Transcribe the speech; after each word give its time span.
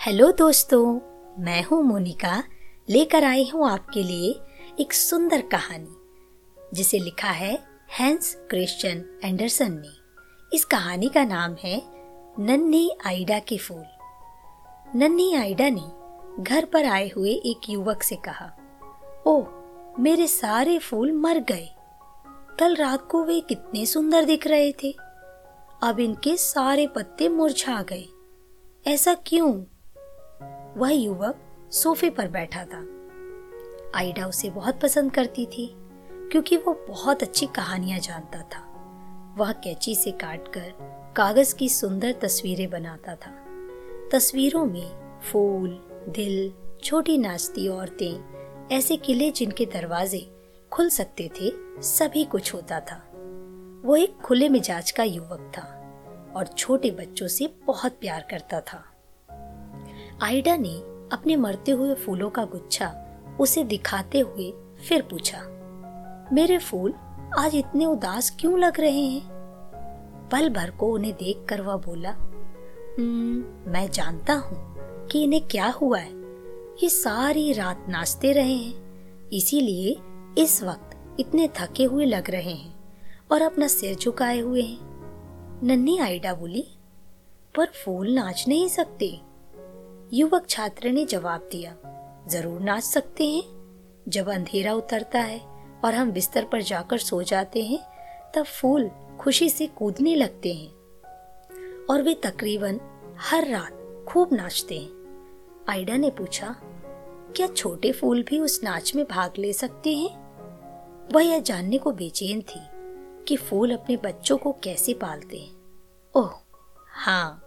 Hello 0.00 0.30
दोस्तों, 0.32 0.84
मैं 1.38 1.62
हूँ 1.62 1.82
मोनिका। 1.82 2.42
लेकर 2.90 3.24
आई 3.24 3.44
हूँ 3.54 3.68
आपके 3.68 4.02
लिए 4.02 4.30
एक 4.80 4.92
सुंदर 4.92 5.40
कहानी, 5.40 6.70
जिसे 6.74 6.98
लिखा 6.98 7.30
है 7.30 7.52
हैंस 7.90 8.34
क्रिश्चियन 8.50 9.04
एंडरसन 9.24 9.72
ने। 9.72 10.56
इस 10.56 10.64
कहानी 10.64 11.08
का 11.08 11.24
नाम 11.24 11.56
है 11.64 11.82
नन्ही 12.38 12.90
आइडा 13.06 13.38
के 13.38 13.56
फूल। 13.56 13.82
नन्ही 14.94 15.34
आइडा 15.34 15.68
ने 15.68 16.42
घर 16.42 16.64
पर 16.64 16.84
आए 16.84 17.08
हुए 17.08 17.30
एक 17.30 17.68
युवक 17.70 18.02
से 18.02 18.16
कहा 18.16 18.50
ओ 19.26 19.42
मेरे 19.98 20.26
सारे 20.26 20.78
फूल 20.78 21.12
मर 21.12 21.38
गए। 21.38 21.68
कल 22.60 22.76
रात 22.76 23.06
को 23.10 23.22
वे 23.24 23.40
कितने 23.40 23.84
सुंदर 23.86 24.24
दिख 24.24 24.46
रहे 24.46 24.72
थे। 24.72 24.94
अब 25.82 26.00
इनके 26.00 26.36
सारे 26.36 26.86
पत्ते 26.86 27.28
मुरझा 27.28 27.82
गए। 27.82 28.06
ऐसा 28.86 29.14
क्यों? 29.26 29.52
वह 30.76 30.90
युवक 30.90 31.38
सोफे 31.70 32.10
पर 32.10 32.28
बैठा 32.28 32.64
था। 32.64 32.86
आइडा 33.94 34.26
उसे 34.26 34.50
बहुत 34.50 34.80
पसंद 34.80 35.12
करती 35.12 35.46
थी, 35.46 35.74
क्योंकि 36.10 36.56
वो 36.56 36.86
बहुत 36.88 37.22
अच्छी 37.22 37.46
कहानियाँ 37.46 37.98
जानता 37.98 38.42
था। 38.42 38.66
वह 39.38 39.52
कैची 39.52 39.94
से 39.94 40.10
काटकर 40.10 40.72
कागज़ 41.16 41.54
की 41.54 41.68
सुंदर 41.68 42.12
तस्वीरें 42.12 42.70
बनाता 42.70 43.14
था। 43.14 43.46
तस्वीरों 44.12 44.64
में 44.64 45.20
फूल, 45.20 45.68
दिल, 46.08 46.52
छोटी 46.84 47.18
नाचती 47.18 47.68
औरतें, 47.68 48.40
ऐसे 48.68 48.96
किले 48.96 49.30
जिनके 49.30 49.66
दरवाजे 49.66 50.30
खुल 50.70 50.88
सकते 50.88 51.30
थे, 51.40 51.52
सभी 51.82 52.24
कुछ 52.24 52.54
होता 52.54 52.80
था। 52.80 53.06
वो 53.84 53.96
एक 53.96 54.16
खुले 54.16 54.48
मिजाज 54.48 54.90
का 54.90 55.02
युवक 55.02 55.52
था 55.58 55.62
और 56.36 56.46
छोटे 56.46 56.90
बच्चों 56.90 57.28
से 57.28 57.54
बहुत 57.66 57.92
प्यार 57.92 58.26
करता 58.30 58.60
था। 58.60 58.89
आइडा 60.22 60.56
ने 60.56 60.72
अपने 61.12 61.34
मरते 61.36 61.72
हुए 61.72 61.94
फूलों 61.94 62.28
का 62.30 62.44
गुच्छा 62.44 62.86
उसे 63.40 63.62
दिखाते 63.64 64.20
हुए 64.20 64.50
फिर 64.78 65.02
पूछा, 65.02 65.38
मेरे 66.32 66.58
फूल 66.58 66.94
आज 67.38 67.54
इतने 67.54 67.84
उदास 67.84 68.30
क्यों 68.40 68.58
लग 68.58 68.80
रहे 68.80 69.00
हैं? 69.02 70.28
पल 70.32 70.48
भर 70.48 70.70
को 70.70 70.92
उन्हें 70.94 71.12
देख 71.12 71.44
कर 71.48 71.60
वह 71.60 71.76
बोला 71.76 72.12
मैं 72.98 73.86
जानता 73.90 74.34
हूँ 74.34 75.08
कि 75.08 75.22
इन्हें 75.24 75.46
क्या 75.48 75.68
हुआ 75.72 75.98
है। 75.98 76.12
ये 76.82 76.88
सारी 76.88 77.52
रात 77.52 77.86
नाचते 77.88 78.32
रहे 78.32 78.54
हैं, 78.54 79.28
इसीलिए 79.30 79.96
इस 80.38 80.62
वक्त 80.62 81.20
इतने 81.20 81.48
थके 81.54 81.84
हुए 81.84 82.06
लग 82.06 82.30
रहे 82.30 82.52
हैं 82.52 82.74
और 83.32 83.42
अपना 83.42 83.66
सिर 83.68 83.94
झुकाए 83.94 84.38
हुए 84.40 84.62
हैं। 84.62 85.60
नन्ही 85.64 85.98
आइडा 85.98 86.34
बोली, 86.34 86.66
पर 87.54 87.72
फूल 87.84 88.12
नाच 88.12 88.44
नहीं 88.48 88.68
सकते। 88.68 89.10
युवक 90.12 90.46
छात्र 90.48 90.90
ने 90.90 91.04
जवाब 91.04 91.48
दिया, 91.52 91.76
ज़रूर 92.28 92.60
नाच 92.60 92.82
सकते 92.82 93.26
हैं। 93.26 93.42
जब 94.08 94.28
अंधेरा 94.28 94.72
उतरता 94.74 95.18
है 95.18 95.40
और 95.84 95.94
हम 95.94 96.10
बिस्तर 96.12 96.44
पर 96.44 96.62
जाकर 96.62 96.98
सो 96.98 97.22
जाते 97.22 97.62
हैं, 97.62 97.78
तब 98.34 98.44
फूल 98.44 98.90
खुशी 99.20 99.48
से 99.50 99.66
कूदने 99.66 100.14
लगते 100.14 100.54
हैं। 100.54 100.68
और 101.86 102.02
वे 102.02 102.14
तकरीबन 102.14 102.80
हर 103.18 103.46
रात 103.48 104.04
खूब 104.08 104.32
नाचते 104.32 104.78
हैं। 104.78 105.64
आइडा 105.68 105.96
ने 105.96 106.10
पूछा, 106.10 106.56
क्या 107.36 107.46
छोटे 107.46 107.92
फूल 107.92 108.22
भी 108.22 108.38
उस 108.38 108.60
नाच 108.64 108.94
में 108.94 109.04
भाग 109.04 109.32
ले 109.38 109.52
सकते 109.52 109.96
हैं? 109.96 110.10
वह 111.12 111.24
यह 111.24 111.40
जानने 111.40 111.78
को 111.78 111.92
बेचैन 111.92 112.40
थी 112.40 112.60
कि 113.28 113.36
फूल 113.36 113.72
अपने 113.72 113.96
बच्चों 113.96 114.36
को 114.36 114.52
कैसे 114.52 114.94
पालते 114.94 115.38
हैं। 115.38 115.54
ओह 116.14 116.32
हाँ 116.88 117.46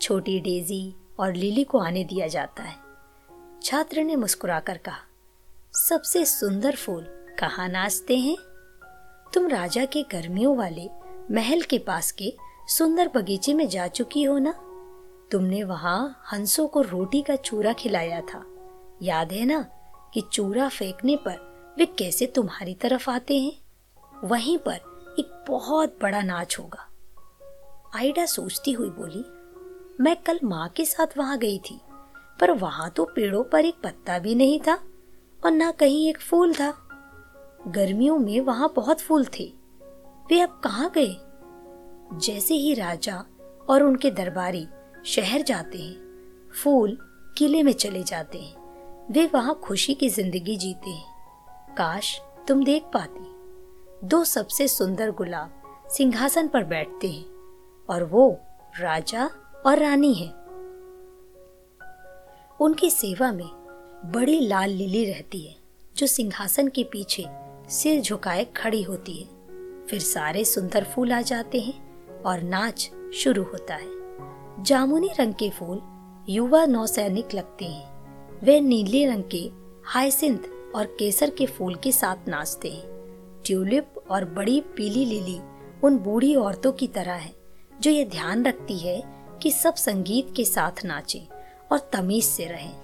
छोटी 0.00 0.40
डेजी 0.40 0.94
और 1.22 1.34
लिली 1.34 1.64
को 1.64 1.78
आने 1.78 2.04
दिया 2.04 2.26
जाता 2.26 2.62
है। 2.62 2.76
छात्र 3.62 4.02
ने 4.02 4.16
मुस्कुराकर 4.16 4.78
कहा, 4.78 4.98
सबसे 5.72 6.24
सुंदर 6.24 6.76
फूल 6.76 7.06
कहाँ 7.38 7.68
नाचते 7.68 8.16
हैं? 8.16 8.36
तुम 9.34 9.48
राजा 9.48 9.84
के 9.84 10.02
गर्मियों 10.02 10.56
वाले 10.56 10.88
महल 11.30 11.62
के 11.62 11.78
पास 11.78 12.12
के 12.12 12.36
सुंदर 12.68 13.10
बगीचे 13.14 13.54
में 13.54 13.68
जा 13.68 13.86
चुकी 13.88 14.22
हो 14.22 14.38
ना? 14.38 14.54
तुमने 15.32 15.64
वहाँ 15.64 16.22
हंसों 16.32 16.68
को 16.68 16.80
रोटी 16.80 17.22
का 17.22 17.36
चूरा 17.36 17.72
खिलाया 17.72 18.20
था। 18.20 18.44
याद 19.02 19.32
है 19.32 19.44
ना 19.44 19.62
कि 20.14 20.20
चूरा 20.32 20.68
फेंकने 20.68 21.16
पर 21.16 21.74
वे 21.78 21.86
कैसे 21.86 22.26
तुम्हारी 22.26 22.74
तरफ़ 22.74 23.10
आते 23.10 23.38
हैं? 23.38 23.52
वहीं 24.24 24.58
पर 24.58 24.74
एक 25.18 25.44
बहुत 25.48 25.98
बड़ा 26.02 26.22
नाच 26.22 26.56
होगा। 26.58 26.88
आइडा 27.96 28.26
सोचती 28.26 28.72
हुई 28.72 28.88
बोली 28.88 29.24
मैं 30.00 30.14
कल 30.16 30.38
माँ 30.44 30.68
के 30.68 30.84
साथ 30.84 31.16
वहाँ 31.18 31.38
गई 31.38 31.58
थी, 31.58 31.80
पर 32.40 32.50
वहाँ 32.50 32.88
तो 32.90 33.04
पेड़ों 33.04 33.42
पर 33.44 33.64
एक 33.64 33.74
पत्ता 33.84 34.18
भी 34.18 34.34
नहीं 34.34 34.60
था 34.60 34.74
और 35.44 35.50
ना 35.50 35.70
कहीं 35.70 36.08
एक 36.08 36.20
फूल 36.20 36.54
था। 36.54 36.72
गर्मियों 37.68 38.18
में 38.18 38.40
वहाँ 38.40 38.72
बहुत 38.76 39.00
फूल 39.00 39.24
थे। 39.38 39.44
वे 40.30 40.40
अब 40.40 40.60
कहाँ 40.64 40.90
गए? 40.96 41.14
जैसे 42.18 42.54
ही 42.54 42.72
राजा 42.74 43.24
और 43.70 43.82
उनके 43.82 44.10
दरबारी 44.10 44.66
शहर 45.06 45.42
जाते 45.42 45.78
हैं, 45.78 46.50
फूल 46.62 46.98
किले 47.38 47.62
में 47.62 47.72
चले 47.72 48.02
जाते 48.02 48.38
हैं, 48.38 48.56
वे 49.10 49.26
वहाँ 49.26 49.54
खुशी 49.64 49.94
की 49.94 50.08
ज़िंदगी 50.08 50.56
जीते 50.56 50.90
हैं। 50.90 51.74
काश 51.76 52.20
तुम 52.48 52.64
देख 52.64 52.90
पाती। 52.94 54.08
दो 54.08 54.22
सबसे 54.24 54.68
सुंदर 54.68 55.10
गुलाब 55.10 55.86
सिंहासन 55.90 56.48
पर 56.48 56.64
बैठते 56.64 57.08
हैं 57.08 57.24
और 57.88 58.04
वो 58.04 58.30
राजा 58.80 59.30
और 59.66 59.78
रानी 59.78 60.14
है। 60.14 60.28
उनकी 62.60 62.90
सेवा 62.90 63.32
में 63.32 63.48
बड़ी 64.04 64.40
लाल 64.40 64.70
लिली 64.70 65.04
रहती 65.04 65.40
है, 65.40 65.56
जो 65.96 66.06
सिंहासन 66.06 66.68
के 66.68 66.84
पीछे 66.84 67.24
सिर 67.68 68.00
झुकाए 68.00 68.44
खड़ी 68.44 68.82
होती 68.82 69.14
है। 69.14 69.26
फिर 69.86 70.00
सारे 70.00 70.44
सुंदर 70.44 70.84
फूल 70.84 71.12
आ 71.12 71.20
जाते 71.20 71.60
हैं 71.60 72.22
और 72.22 72.42
नाच 72.42 72.90
शुरू 73.14 73.42
होता 73.42 73.74
है। 73.74 74.64
जामुनी 74.64 75.10
रंग 75.20 75.34
के 75.34 75.50
फूल 75.50 75.80
युवा 76.28 76.64
नौसैनिक 76.66 77.34
लगते 77.34 77.64
हैं। 77.64 77.92
वे 78.44 78.60
नीले 78.60 79.06
रंग 79.06 79.24
के 79.34 79.50
हाइसिंथ 79.84 80.38
और 80.74 80.86
केसर 80.98 81.30
के 81.30 81.46
फूल 81.46 81.74
के 81.74 81.92
साथ 81.92 82.28
नाचते 82.28 82.70
हैं। 82.70 82.92
ट्यूलिप 83.44 83.94
और 84.10 84.24
बड़ी 84.24 84.60
पीली 84.60 85.04
लिली 85.04 85.40
उन 85.84 85.98
बूढ़ी 85.98 86.34
औरतों 86.34 86.72
की 86.72 86.86
तरह 86.86 87.12
है, 87.12 87.32
जो 87.80 87.90
ये 87.90 88.04
ध्यान 88.04 88.44
रखती 88.44 88.78
है 88.78 89.21
कि 89.42 89.50
सब 89.50 89.74
संगीत 89.74 90.34
के 90.36 90.44
साथ 90.44 90.84
नाचें 90.84 91.28
और 91.72 91.90
तमीज 91.92 92.24
से 92.24 92.44
रहें। 92.44 92.74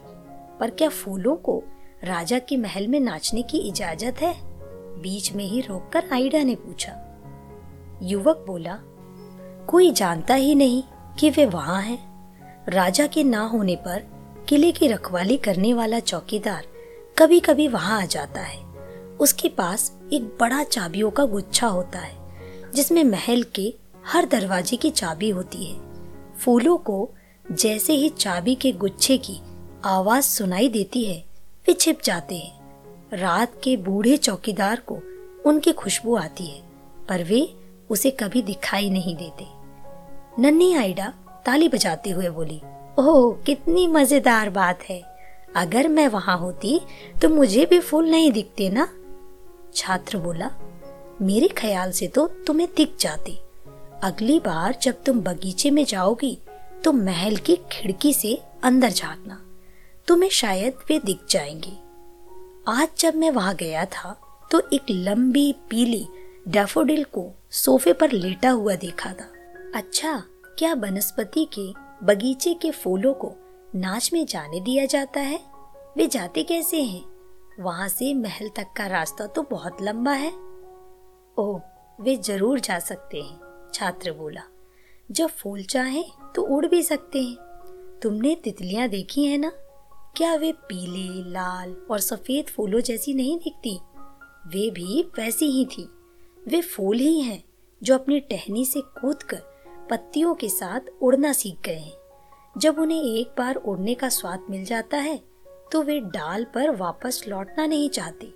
पर 0.61 0.71
क्या 0.71 0.89
फूलों 0.89 1.37
को 1.37 1.63
राजा 2.05 2.39
के 2.39 2.57
महल 2.57 2.89
में 2.89 3.01
नाचने 3.01 3.43
की 3.43 3.59
इजाज़त 3.59 4.23
है? 4.23 4.35
बीच 5.03 5.33
में 5.33 5.45
ही 5.45 5.61
रोककर 5.61 6.05
आइडा 6.13 6.43
ने 6.43 6.55
पूछा। 6.55 7.05
युवक 8.03 8.45
बोला, 8.47 8.79
कोई 9.69 9.91
जानता 9.91 10.35
ही 10.35 10.55
नहीं 10.55 10.83
कि 11.19 11.31
वे 11.31 11.47
वहाँ 11.47 11.83
हैं। 11.83 12.09
राजा 12.69 13.07
के 13.07 13.25
ना 13.25 13.41
होने 13.41 13.77
पर 13.77 14.07
किले 14.49 14.73
की 14.73 14.89
रखवाली 14.89 15.37
करने 15.37 15.75
वाला 15.75 15.99
चौकीदार 16.01 16.67
कभी 17.19 17.41
कभी 17.41 17.69
वहाँ 17.69 18.03
आ 18.03 18.05
जाता 18.05 18.41
है। 18.41 18.65
उसके 19.21 19.49
पास 19.49 19.99
एक 20.13 20.25
बड़ा 20.25 20.63
चाबियों 20.63 21.11
का 21.11 21.25
गुच्छा 21.25 21.67
होता 21.67 21.99
है, 21.99 22.17
जिसमें 22.75 23.05
महल 23.05 23.43
के 23.43 23.75
हर 24.07 24.27
दरवाजे 24.27 24.77
की 24.77 24.91
चाबी 24.91 25.31
होती 25.31 25.65
है। 25.65 25.88
फूलों 26.39 26.77
को 26.79 27.09
जैसे 27.45 27.93
ही 27.93 28.09
चाबी 28.09 28.55
के 28.55 28.73
गुच्छे 28.73 29.17
की 29.19 29.41
आवाज़ 29.85 30.25
सुनाई 30.25 30.69
देती 30.69 31.05
है, 31.05 31.25
वे 31.67 31.75
छिप 31.75 32.03
जाते 32.05 32.37
हैं। 32.37 32.59
रात 33.13 33.53
के 33.65 33.77
बूढ़े 33.77 34.17
चौकीदार 34.17 34.81
को 34.87 34.99
उनकी 35.47 35.73
खुशबू 35.73 36.17
आती 36.17 36.47
है, 36.47 36.61
पर 37.09 37.23
वे 37.25 37.49
उसे 37.91 38.11
कभी 38.11 38.43
दिखाई 38.43 38.91
नहीं 38.91 39.17
देते। 39.17 39.47
नन्ही 40.39 40.75
आइडा 40.75 41.13
ताली 41.47 41.69
बजाते 41.69 42.11
हुए 42.11 42.29
बोली, 42.29 42.61
ओह, 42.99 43.35
कितनी 43.47 43.87
मज़ेदार 43.87 44.51
बात 44.51 44.83
है। 44.83 45.03
अगर 45.57 45.89
मैं 45.89 46.07
वहाँ 46.09 46.39
होती 46.39 46.81
तो 47.23 47.29
मुझे 47.29 47.65
भी 47.67 47.79
फूल 47.81 48.11
नहीं 48.11 48.31
दिखते 48.33 48.69
ना? 48.71 48.89
छात्र 49.75 50.19
बोला, 50.19 50.51
मेरे 51.23 51.49
ख्याल 51.49 51.93
से 51.93 52.07
तो 52.07 52.27
तुम्हें 52.47 52.69
दिख 52.77 52.97
जाते। 53.01 53.39
अगली 54.03 54.39
बार 54.41 54.77
जब 54.83 55.03
तुम 55.05 55.21
बगीचे 55.21 55.71
में 55.71 55.85
जाओगी 55.85 56.39
तो 56.85 56.93
महल 56.93 57.37
की 57.37 57.57
खिड़की 57.73 58.13
से 58.15 58.35
अंदर 58.63 58.91
झांकना। 58.91 59.41
तुम्हें 60.09 60.29
शायद 60.31 60.75
वे 60.89 60.99
दिख 60.99 61.25
जाएँगे। 61.31 61.73
आज 62.69 62.89
जब 62.99 63.15
मैं 63.15 63.31
वहाँ 63.31 63.55
गया 63.55 63.85
था 63.85 64.17
तो 64.51 64.61
एक 64.73 64.87
लंबी 64.91 65.53
पीली 65.71 66.07
डैफ़ोडिल 66.49 67.05
को 67.05 67.27
सोफे 67.51 67.93
पर 67.93 68.13
लेटा 68.13 68.51
हुआ 68.51 68.75
देखा 68.75 69.13
था। 69.13 69.29
अच्छा 69.75 70.23
क्या 70.59 70.75
बनस्पति 70.75 71.47
के 71.59 71.73
बगीचे 72.07 72.55
के 72.55 72.71
फूलों 72.71 73.15
को 73.15 73.33
नाच 73.75 74.11
में 74.13 74.25
जाने 74.27 74.61
दिया 74.61 74.85
जाता 74.87 75.21
है? 75.21 75.41
वे 75.97 76.07
जाते 76.07 76.43
कैसे 76.43 76.83
हैं? 76.83 77.05
वहाँ 77.61 77.89
से 77.89 78.15
महल 78.15 78.49
तक 78.49 78.73
का 78.77 78.87
रास्ता 78.87 79.27
तो 79.27 79.43
बहुत 79.43 79.83
लंबा 79.83 80.13
है। 80.13 80.33
ओह, 81.39 81.61
वे 82.01 82.17
ज़रूर 82.17 82.61
जा 82.61 82.79
सकते 82.79 83.23
हैं। 83.23 83.48
छात्र 83.75 84.13
बोला, 84.13 84.43
जब 85.09 85.29
फूल 85.29 85.63
चाहे 85.63 86.03
तो 86.35 86.43
उड़ 86.47 86.67
भी 86.67 86.83
सकते 86.83 87.23
हैं। 87.23 87.37
तुमने 88.03 88.35
तितलियाँ 88.35 88.89
देखी 88.89 89.25
है 89.25 89.39
ना? 89.39 89.53
क्या 90.17 90.35
वे 90.35 90.53
पीले, 90.53 91.31
लाल 91.31 91.77
और 91.91 92.01
सफ़ेद 92.01 92.47
फूलों 92.47 92.81
जैसी 92.81 93.15
नहीं 93.15 93.39
दिखती? 93.39 93.79
वे 94.49 94.71
भी 94.71 95.03
वैसी 95.19 95.51
ही 95.51 95.65
थी। 95.67 95.89
वे 96.49 96.61
फूल 96.63 96.97
ही 96.97 97.21
हैं 97.21 97.43
जो 97.83 97.95
अपनी 97.95 98.21
टहनी 98.21 98.65
से 98.65 98.81
कूदकर 98.81 99.43
पत्तियों 99.91 100.35
के 100.35 100.49
साथ 100.49 100.91
उड़ना 101.03 101.33
सीख 101.33 101.61
गए 101.65 101.75
हैं। 101.75 101.97
जब 102.57 102.79
उन्हें 102.79 103.03
एक 103.03 103.35
बार 103.39 103.57
उड़ने 103.57 103.95
का 103.95 104.09
स्वाद 104.09 104.47
मिल 104.51 104.65
जाता 104.65 104.97
है 104.97 105.17
तो 105.73 105.83
वे 105.83 105.99
डाल 106.01 106.45
पर 106.45 106.71
वापस 106.77 107.23
लौटना 107.29 107.67
नहीं 107.67 107.89
चाहते। 107.91 108.33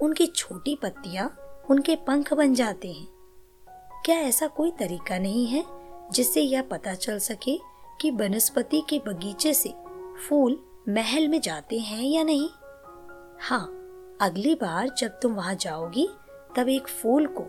उनकी 0.00 0.26
छोटी 0.26 0.74
पत्तियाँ 0.76 1.28
उनके 1.70 1.96
पंख 2.06 2.32
बन 2.34 2.54
जाते 2.54 2.88
हैं। 2.88 3.08
क्या 4.04 4.16
ऐसा 4.16 4.46
कोई 4.46 4.70
तरीका 4.70 5.18
नहीं 5.18 5.46
है 5.46 5.64
जिससे 6.12 6.40
यह 6.40 6.62
पता 6.62 6.94
चल 6.94 7.18
सके 7.18 7.60
कि 8.00 8.10
वनस्पति 8.10 8.82
के 8.88 8.98
बगीचे 8.98 9.54
से 9.54 9.74
फूल 10.28 10.60
महल 10.88 11.28
में 11.28 11.40
जाते 11.40 11.78
हैं 11.78 12.04
या 12.04 12.22
नहीं? 12.22 12.48
हाँ 13.40 13.66
अगली 14.20 14.54
बार 14.54 14.88
जब 14.98 15.08
तुम 15.08 15.32
वहाँ 15.32 15.54
जाओगी, 15.54 16.08
तब 16.56 16.68
एक 16.68 16.88
फूल 16.88 17.26
को 17.26 17.42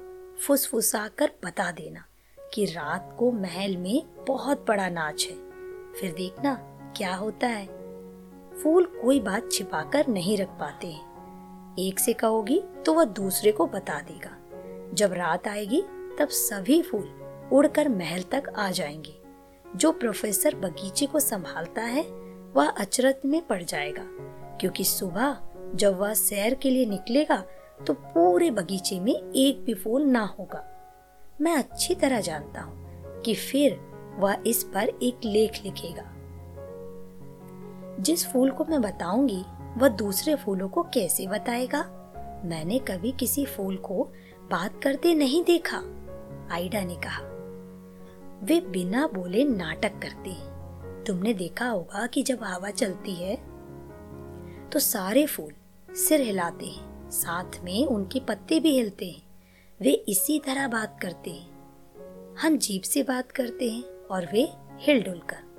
फुसफुसा 0.47 1.07
कर 1.07 1.31
बता 1.45 1.71
देना 1.71 2.05
कि 2.53 2.65
रात 2.65 3.15
को 3.19 3.31
महल 3.31 3.77
में 3.77 4.25
बहुत 4.27 4.65
बड़ा 4.67 4.89
नाच 4.89 5.23
है। 5.23 5.35
फिर 5.93 6.13
देखना 6.17 6.53
क्या 6.97 7.15
होता 7.15 7.47
है। 7.47 7.67
फूल 8.63 8.85
कोई 8.85 9.19
बात 9.19 9.51
छिपाकर 9.51 10.07
नहीं 10.07 10.37
रख 10.37 10.49
पाते 10.49 10.87
हैं। 10.87 11.11
एक 11.79 11.99
से 11.99 12.13
कहोगी 12.13 12.61
तो 12.85 12.93
वह 12.93 13.03
दूसरे 13.03 13.51
को 13.51 13.65
बता 13.65 13.99
देगा। 13.99 14.37
जब 14.93 15.13
रात 15.13 15.47
आएगी 15.47 15.83
तब 16.21 16.27
सभी 16.27 16.81
फूल 16.81 17.09
उड़कर 17.53 17.89
महल 17.89 18.21
तक 18.21 18.43
आ 18.57 18.71
जाएँगे। 18.71 19.21
जो 19.75 19.91
प्रोफेसर 19.91 20.55
बगीचे 20.55 21.05
को 21.05 21.19
संभालता 21.19 21.81
है, 21.81 22.03
वह 22.53 22.69
अचरत 22.69 23.21
में 23.25 23.47
पड़ 23.47 23.63
जाएगा। 23.63 24.03
क्योंकि 24.57 24.83
सुबह 24.83 25.37
जब 25.75 25.97
वह 25.97 26.13
सैर 26.13 26.53
के 26.53 26.69
लिए 26.69 26.85
निकलेगा 26.85 27.45
तो 27.87 27.93
पूरे 27.93 28.51
बगीचे 28.51 28.99
में 28.99 29.31
एक 29.35 29.63
भी 29.65 29.73
फूल 29.73 30.01
ना 30.01 30.35
होगा। 30.39 30.67
मैं 31.41 31.55
अच्छी 31.55 31.95
तरह 31.95 32.21
जानता 32.21 32.61
हूँ 32.61 32.75
कि 33.21 33.35
फिर 33.35 33.79
वह 34.19 34.37
इस 34.47 34.63
पर 34.63 34.89
एक 35.03 35.25
लेख 35.25 35.51
लिखेगा। 35.63 36.13
जिस 37.99 38.27
फूल 38.27 38.51
को 38.51 38.65
मैं 38.65 38.81
बताऊँगी, 38.81 39.43
वह 39.77 39.87
दूसरे 39.87 40.35
फूलों 40.35 40.69
को 40.69 40.83
कैसे 40.83 41.27
बताएगा? 41.27 41.81
मैंने 42.45 42.79
कभी 42.79 43.11
किसी 43.11 43.45
फूल 43.45 43.77
को 43.77 44.09
बात 44.51 44.83
करते 44.83 45.13
नहीं 45.13 45.43
देखा। 45.43 45.83
आइडा 46.51 46.81
ने 46.81 46.95
कहा, 46.97 47.21
वे 48.43 48.59
बिना 48.71 49.05
बोले 49.07 49.43
नाटक 49.45 49.99
करते 50.01 50.29
हैं। 50.29 51.03
तुमने 51.03 51.33
देखा 51.33 51.67
होगा 51.67 52.05
कि 52.07 52.23
जब 52.23 52.43
हवा 52.43 52.69
चलती 52.71 53.13
है 53.15 53.35
तो 54.69 54.79
सारे 54.79 55.25
फूल 55.25 55.53
सिर 55.89 56.21
हिलाते 56.21 56.65
हैं, 56.65 57.09
साथ 57.11 57.63
में 57.63 57.85
उनके 57.85 58.19
पत्ते 58.19 58.59
भी 58.59 58.75
हिलते 58.75 59.05
हैं। 59.05 59.21
वे 59.79 59.91
इसी 60.09 60.39
तरह 60.39 60.67
बात 60.67 60.97
करते 61.01 61.31
हैं। 61.31 62.35
हम 62.37 62.57
जीप 62.57 62.83
से 62.83 63.03
बात 63.03 63.31
करते 63.31 63.69
हैं 63.69 63.83
और 64.07 64.27
वे 64.33 64.47
हिलडुल 64.79 65.19
कर 65.29 65.49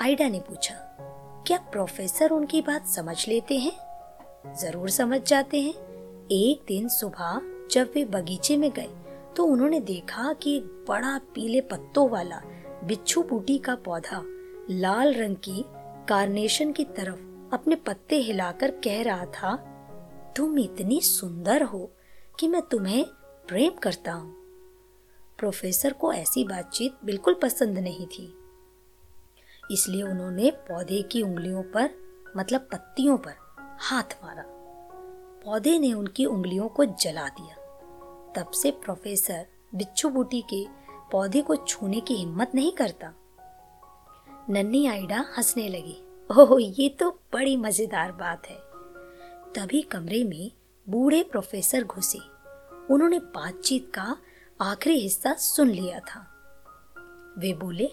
आइडा 0.00 0.28
ने 0.28 0.40
पूछा, 0.40 0.74
क्या 1.46 1.58
प्रोफेसर 1.72 2.30
उनकी 2.30 2.60
बात 2.62 2.86
समझ 2.86 3.16
लेते 3.28 3.58
हैं? 3.58 3.72
ज़रूर 4.56 4.90
समझ 4.90 5.20
जाते 5.22 5.60
हैं। 5.60 5.74
एक 6.32 6.64
दिन 6.68 6.88
सुबह 6.88 7.40
जब 7.70 7.92
वे 7.94 8.04
बगीचे 8.06 8.56
में 8.56 8.70
गए 8.70 8.88
तो 9.36 9.44
उन्होंने 9.44 9.80
देखा 9.80 10.32
कि 10.32 10.56
एक 10.56 10.84
बड़ा 10.88 11.18
पीले 11.18 11.60
पत्तों 11.60 12.08
वाला 12.10 12.40
बिच्छू 12.84 13.22
बूटी 13.22 13.58
का 13.58 13.74
पौधा 13.74 14.22
लाल 14.70 15.14
रंग 15.14 15.36
की 15.36 15.64
कार्नेशन 16.08 16.72
की 16.72 16.84
तरफ़ 16.84 17.54
अपने 17.54 17.74
पत्ते 17.76 18.16
हिलाकर 18.16 18.70
कह 18.70 19.02
रहा 19.02 19.24
था, 19.24 19.56
तुम 20.36 20.58
इतनी 20.58 21.00
सुंदर 21.00 21.62
हो 21.62 21.90
कि 22.38 22.48
मैं 22.48 22.62
तुम्हें 22.62 23.04
प्रेम 23.48 23.72
करता 23.72 24.12
हूँ। 24.12 24.34
प्रोफेसर 25.38 25.92
को 25.92 26.12
ऐसी 26.12 26.44
बातचीत 26.44 26.96
बिल्कुल 27.04 27.34
पसंद 27.34 27.78
नहीं 27.78 28.06
थी। 28.06 28.34
इसलिए 29.70 30.02
उन्होंने 30.02 30.50
पौधे 30.50 31.02
की 31.02 31.22
उंगलियों 31.22 31.62
पर 31.62 31.90
मतलब 32.36 32.68
पत्तियों 32.72 33.16
पर 33.16 33.34
हाथ 33.80 34.16
मारा। 34.24 34.44
पौधे 35.44 35.78
ने 35.78 35.92
उनकी 35.92 36.24
उंगलियों 36.26 36.68
को 36.68 36.84
जला 36.84 37.28
दिया। 37.28 37.56
तब 38.36 38.50
से 38.50 38.70
प्रोफेसर 38.70 39.46
बिच्छू 39.74 40.08
बूटी 40.08 40.42
के 40.42 40.66
पौधे 41.12 41.42
को 41.42 41.56
छूने 41.56 42.00
की 42.00 42.14
हिम्मत 42.14 42.52
नहीं 42.54 42.72
करता। 42.72 43.12
नन्नी 44.50 44.86
आइडा 44.86 45.24
हंसने 45.38 45.68
लगी। 45.68 46.02
ओह, 46.30 46.62
ये 46.62 46.88
तो 46.88 47.10
बड़ी 47.10 47.56
मज़ेदार 47.56 48.12
बात 48.12 48.46
है। 48.46 48.56
तभी 49.54 49.82
कमरे 49.82 50.24
में 50.24 50.52
बूढ़े 50.88 51.22
प्रोफेसर 51.22 51.84
घुसे। 51.84 52.18
उन्होंने 52.90 53.18
बातचीत 53.18 53.92
का 53.94 54.16
आखिरी 54.60 55.00
हिस्सा 55.00 55.34
सुन 55.34 55.68
लिया 55.68 55.98
था। 56.00 56.26
वे 57.38 57.52
बोले, 57.54 57.88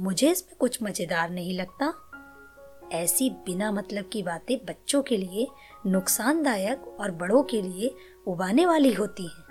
मुझे 0.00 0.30
इसमें 0.30 0.56
कुछ 0.58 0.82
मज़ेदार 0.82 1.30
नहीं 1.30 1.58
लगता। 1.58 1.92
ऐसी 2.92 3.30
बिना 3.30 3.72
मतलब 3.72 4.08
की 4.12 4.22
बातें 4.22 4.64
बच्चों 4.64 5.02
के 5.02 5.16
लिए 5.16 5.46
नुकसानदायक 5.86 6.96
और 7.00 7.10
बड़ों 7.10 7.42
के 7.42 7.62
लिए 7.62 7.94
उबाने 8.26 8.66
वाली 8.66 8.92
होती 8.92 9.26
हैं। 9.26 9.43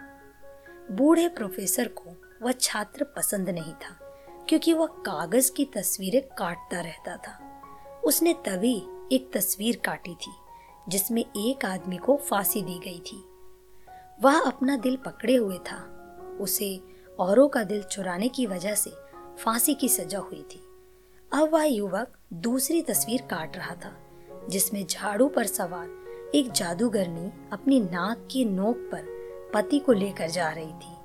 बूढ़े 0.96 1.28
प्रोफेसर 1.28 1.88
को 1.88 2.16
वह 2.42 2.52
छात्र 2.52 3.04
पसंद 3.04 3.50
नहीं 3.50 3.74
था, 3.74 3.98
क्योंकि 4.50 4.74
वह 4.74 4.88
कागज़ 4.88 5.52
की 5.52 5.66
तस्वीरें 5.66 6.22
काटता 6.38 6.80
रहता 6.82 7.18
था। 7.18 7.40
उसने 8.06 8.34
तभी 8.34 8.76
एक 9.12 9.30
तस्वीर 9.34 9.82
काटी 9.86 10.16
थी, 10.16 10.32
जिसमें 10.90 11.22
एक 11.22 11.66
आदमी 11.66 11.98
को 11.98 12.16
फांसी 12.18 12.62
दी 12.62 12.80
गई 12.80 13.00
थी। 13.00 13.24
वह 14.22 14.40
अपना 14.40 14.78
दिल 14.78 14.96
पकड़े 14.96 15.36
हुए 15.36 15.58
था। 15.58 15.80
उसे 16.42 16.80
औरों 17.20 17.48
का 17.48 17.64
दिल 17.64 17.84
चुराने 17.84 18.28
की 18.28 18.46
वजह 18.46 18.76
से 18.76 18.92
फांसी 19.44 19.74
की 19.74 19.90
सजा 19.90 20.20
हुई 20.20 20.42
थी। 20.42 20.64
अब 21.34 21.50
वह 21.54 21.64
युवक 21.64 22.18
दूसरी 22.34 22.82
तस्वीर 22.82 23.22
काट 23.22 23.58
रहा 23.58 23.76
था, 23.76 23.96
जिसमें 24.50 24.86
झाड़ू 24.88 25.28
पर 25.28 25.46
सवार 25.46 26.32
एक 26.36 26.52
जादूगरनी 26.52 27.32
अपनी 27.54 27.80
नाक 27.80 28.28
की 28.32 28.46
नोक 28.46 28.78
पर 28.92 29.13
पति 29.54 29.80
को 29.80 29.94
लेकर 29.94 30.30
जा 30.30 30.50
रही 30.50 30.74
थी। 30.74 30.96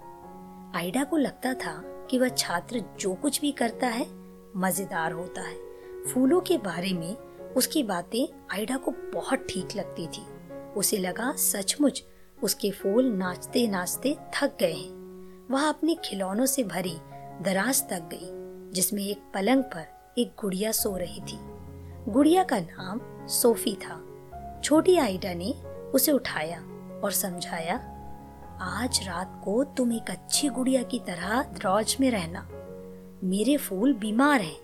आइडा 0.77 1.05
को 1.05 1.17
लगता 1.17 1.55
था 1.55 1.73
कि 2.11 2.19
वह 2.19 2.29
छात्र 2.29 2.83
जो 3.01 3.15
कुछ 3.15 3.41
भी 3.41 3.53
करता 3.53 3.87
है, 3.87 4.07
मज़ेदार 4.57 5.13
होता 5.13 5.43
है। 5.43 5.57
फूलों 6.05 6.41
के 6.41 6.59
बारे 6.59 6.93
में 6.93 7.17
उसकी 7.57 7.83
बातें 7.83 8.27
आइडा 8.53 8.77
को 8.77 8.91
बहुत 9.15 9.47
ठीक 9.51 9.77
लगती 9.77 10.07
थी। 10.07 10.25
उसे 10.77 10.97
लगा 10.97 11.33
सचमुच 11.33 12.05
उसके 12.43 12.71
फूल 12.71 13.05
नाचते 13.05 13.67
नाचते 13.69 14.17
थक 14.35 14.57
गए 14.61 14.73
हैं। 14.73 15.47
वह 15.51 15.69
अपने 15.69 15.95
खिलौनों 16.05 16.47
से 16.47 16.65
भरी 16.65 16.97
दराज 17.43 17.83
तक 17.89 18.09
गई, 18.15 18.73
जिसमें 18.73 19.03
एक 19.03 19.23
पलंग 19.35 19.63
पर 19.65 20.15
एक 20.19 20.33
गुड़िया 20.41 20.73
सो 20.73 20.97
रही 20.97 21.21
थी। 21.21 21.39
गुड़िया 22.13 22.43
का 22.45 22.59
नाम 22.59 23.01
सोफी 23.27 23.75
था। 23.75 24.01
छोटी 24.65 24.97
आइडा 24.97 25.35
ने 25.35 25.53
उसे 25.95 26.13
उठाया 26.13 26.61
और 27.05 27.13
समझाया 27.13 27.77
आज 28.61 29.01
रात 29.07 29.43
को 29.45 29.65
तुम 29.65 29.93
एक 29.93 30.11
अच्छी 30.11 30.49
गुड़िया 30.49 30.83
की 30.83 30.99
तरह 30.99 31.43
द्रौज 31.43 31.97
में 32.01 32.11
रहना। 32.11 32.49
मेरे 33.25 33.57
फूल 33.57 33.95
बीमार 33.95 34.41
हैं। 34.41 34.61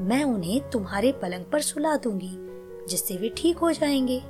मैं 0.00 0.24
उन्हें 0.24 0.70
तुम्हारे 0.70 1.12
पलंग 1.12 1.44
पर 1.44 1.60
सुला 1.60 1.96
दूँगी, 1.96 2.36
जिससे 2.86 3.16
वे 3.16 3.34
ठीक 3.36 3.58
हो 3.58 3.72
जाएँगे। 3.72 4.22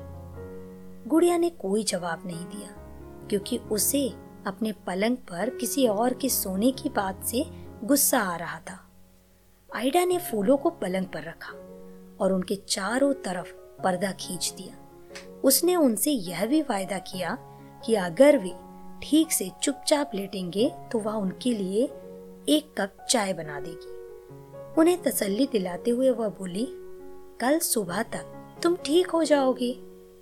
गुड़िया 1.08 1.36
ने 1.36 1.50
कोई 1.50 1.84
जवाब 1.84 2.22
नहीं 2.26 2.44
दिया, 2.44 2.68
क्योंकि 3.28 3.58
उसे 3.58 4.08
अपने 4.46 4.72
पलंग 4.72 5.16
पर 5.16 5.50
किसी 5.50 5.88
और 5.88 6.14
के 6.14 6.28
सोने 6.28 6.70
की 6.70 6.88
बात 6.88 7.24
से 7.24 7.46
गुस्सा 7.84 8.18
आ 8.18 8.36
रहा 8.36 8.58
था। 8.58 8.90
आइडा 9.76 10.04
ने 10.04 10.18
फूलों 10.18 10.56
को 10.56 10.70
पलंग 10.70 11.06
पर 11.06 11.22
रखा 11.22 11.52
और 12.24 12.32
उनके 12.32 12.54
चारों 12.54 13.12
तरफ़ 13.12 13.52
पर्दा 13.82 14.12
खींच 14.12 14.54
दिया। 14.56 14.76
उसने 15.44 15.76
उनसे 15.76 16.10
यह 16.10 16.46
भी 16.46 16.62
वायदा 16.62 16.98
किया 16.98 17.38
कि 17.84 17.94
अगर 17.94 18.38
वे 18.38 18.63
ठीक 19.04 19.32
से 19.32 19.50
चुपचाप 19.62 20.10
लेटेंगे 20.14 20.70
तो 20.92 20.98
वह 20.98 21.12
उनके 21.12 21.52
लिए 21.52 21.82
एक 22.48 22.72
कप 22.78 23.06
चाय 23.10 23.32
बना 23.32 23.58
देगी। 23.60 23.92
उन्हें 24.80 25.02
तसल्ली 25.02 25.46
दिलाते 25.46 25.90
हुए 25.90 26.10
वह 26.10 26.28
बोली, 26.28 26.66
कल 27.40 27.58
सुबह 27.58 28.02
तक 28.02 28.58
तुम 28.62 28.76
ठीक 28.76 29.10
हो 29.10 29.22
जाओगे। 29.24 29.72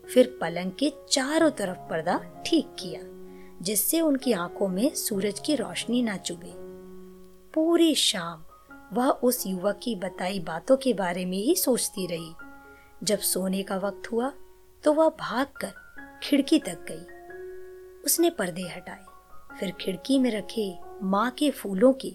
फिर 0.04 0.38
पलंग 0.40 0.72
के 0.72 0.92
चारों 1.10 1.50
तरफ़ 1.50 1.78
पर्दा 1.90 2.18
ठीक 2.46 2.74
किया, 2.78 3.00
जिससे 3.62 4.00
उनकी 4.00 4.32
आँखों 4.32 4.68
में 4.68 4.94
सूरज 4.94 5.40
की 5.40 5.54
रोशनी 5.54 6.02
ना 6.02 6.16
चुभे। 6.16 6.52
पूरी 7.54 7.94
शाम 7.94 8.44
वह 8.92 9.08
उस 9.08 9.46
युवक 9.46 9.80
की 9.82 9.94
बताई 9.96 10.40
बातों 10.40 10.76
के 10.76 10.92
बारे 10.94 11.24
में 11.24 11.38
ही 11.38 11.54
सोचती 11.54 12.06
रही। 12.06 12.32
जब 13.02 13.18
सोने 13.18 13.62
का 13.62 13.76
वक्त 13.78 14.12
हुआ 14.12 14.32
तो 14.84 14.92
वह 14.92 15.08
भागकर 15.20 15.72
खिड़की 16.22 16.58
तक 16.58 16.84
गई। 16.88 17.11
उसने 18.04 18.30
पर्दे 18.30 18.62
हटाए। 18.62 19.04
फिर 19.58 19.72
खिड़की 19.80 20.18
में 20.18 20.30
रखे 20.30 20.74
माँ 21.02 21.30
के 21.30 21.50
फूलों 21.50 21.92
के 21.92 22.14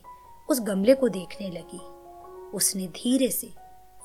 उस 0.50 0.62
गमले 0.62 0.94
को 0.96 1.10
देखने 1.10 1.50
लगी। 1.50 1.80
उसने 2.52 2.88
धीरे 2.88 3.30
से 3.30 3.54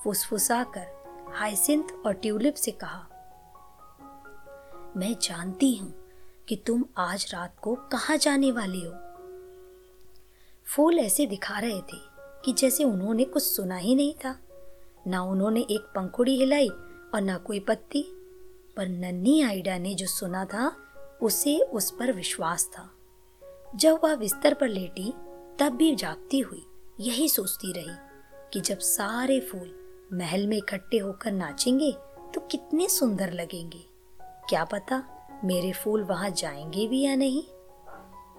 फुसफुसाकर 0.04 1.32
हाइसिंथ 1.34 1.84
और 2.06 2.12
ट्यूलिप 2.12 2.54
से 2.54 2.70
कहा, 2.70 3.06
मैं 4.96 5.14
जानती 5.22 5.74
हूँ 5.76 5.92
कि 6.48 6.56
तुम 6.56 6.84
आज 6.98 7.30
रात 7.34 7.54
को 7.62 7.74
कहा 7.92 8.16
जाने 8.16 8.50
वाले 8.52 8.78
हो। 8.78 8.92
फूल 10.66 10.98
ऐसे 10.98 11.26
दिखा 11.26 11.58
रहे 11.58 11.80
थे 11.82 11.98
कि 12.44 12.52
जैसे 12.52 12.84
उन्होंने 12.84 13.24
कुछ 13.24 13.42
सुना 13.42 13.76
ही 13.76 13.94
नहीं 13.94 14.14
था। 14.14 14.36
ना 15.06 15.22
उन्होंने 15.22 15.60
एक 15.60 15.92
पंखुड़ी 15.94 16.36
हिलाई 16.36 16.68
और 16.68 17.20
ना 17.20 17.36
कोई 17.38 17.60
पत्ती। 17.60 18.04
पर 18.76 18.88
नन्ही 18.88 19.40
आइडा 19.42 19.78
ने 19.78 19.94
जो 19.94 20.06
सुना 20.06 20.44
था 20.44 20.68
उसे 21.22 21.58
उस 21.58 21.90
पर 21.90 22.12
विश्वास 22.12 22.66
था। 22.66 22.90
जब 23.76 24.00
वह 24.04 24.16
बिस्तर 24.16 24.54
पर 24.54 24.68
लेटी, 24.68 25.12
तब 25.58 25.68
भी 25.68 25.96
जागती 25.96 26.40
हुई 26.40 26.66
यही 27.00 27.28
सोचती 27.28 27.72
रही 27.72 27.96
कि 28.52 28.60
जब 28.60 28.78
सारे 28.78 29.40
फूल 29.40 29.78
महल 30.12 30.46
में 30.46 30.56
इकट्ठे 30.56 30.98
होकर 30.98 31.32
नाचेंगे 31.32 31.92
तो 32.34 32.40
कितने 32.40 32.88
सुंदर 32.88 33.32
लगेंगे। 33.32 33.84
क्या 34.22 34.64
पता 34.64 35.04
मेरे 35.44 35.72
फूल 35.72 36.04
वहाँ 36.04 36.30
जाएँगे 36.30 36.86
भी 36.86 37.00
या 37.00 37.16
नहीं? 37.16 37.42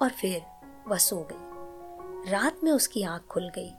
और 0.02 0.10
फिर 0.10 0.42
वह 0.88 0.98
सो 0.98 1.28
गई। 1.32 1.54
रात 2.32 2.64
में 2.64 2.72
उसकी 2.72 3.04
आँख 3.04 3.22
खुल 3.22 3.50
गई। 3.50 3.72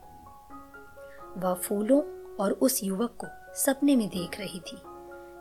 वह 1.41 1.55
फूलों 1.55 2.35
और 2.37 2.53
उस 2.53 2.85
युवक 2.85 3.19
को 3.25 3.27
सपने 3.55 3.97
में 3.97 4.09
देख 4.09 4.41
रही 4.41 4.61
थी, 4.61 4.77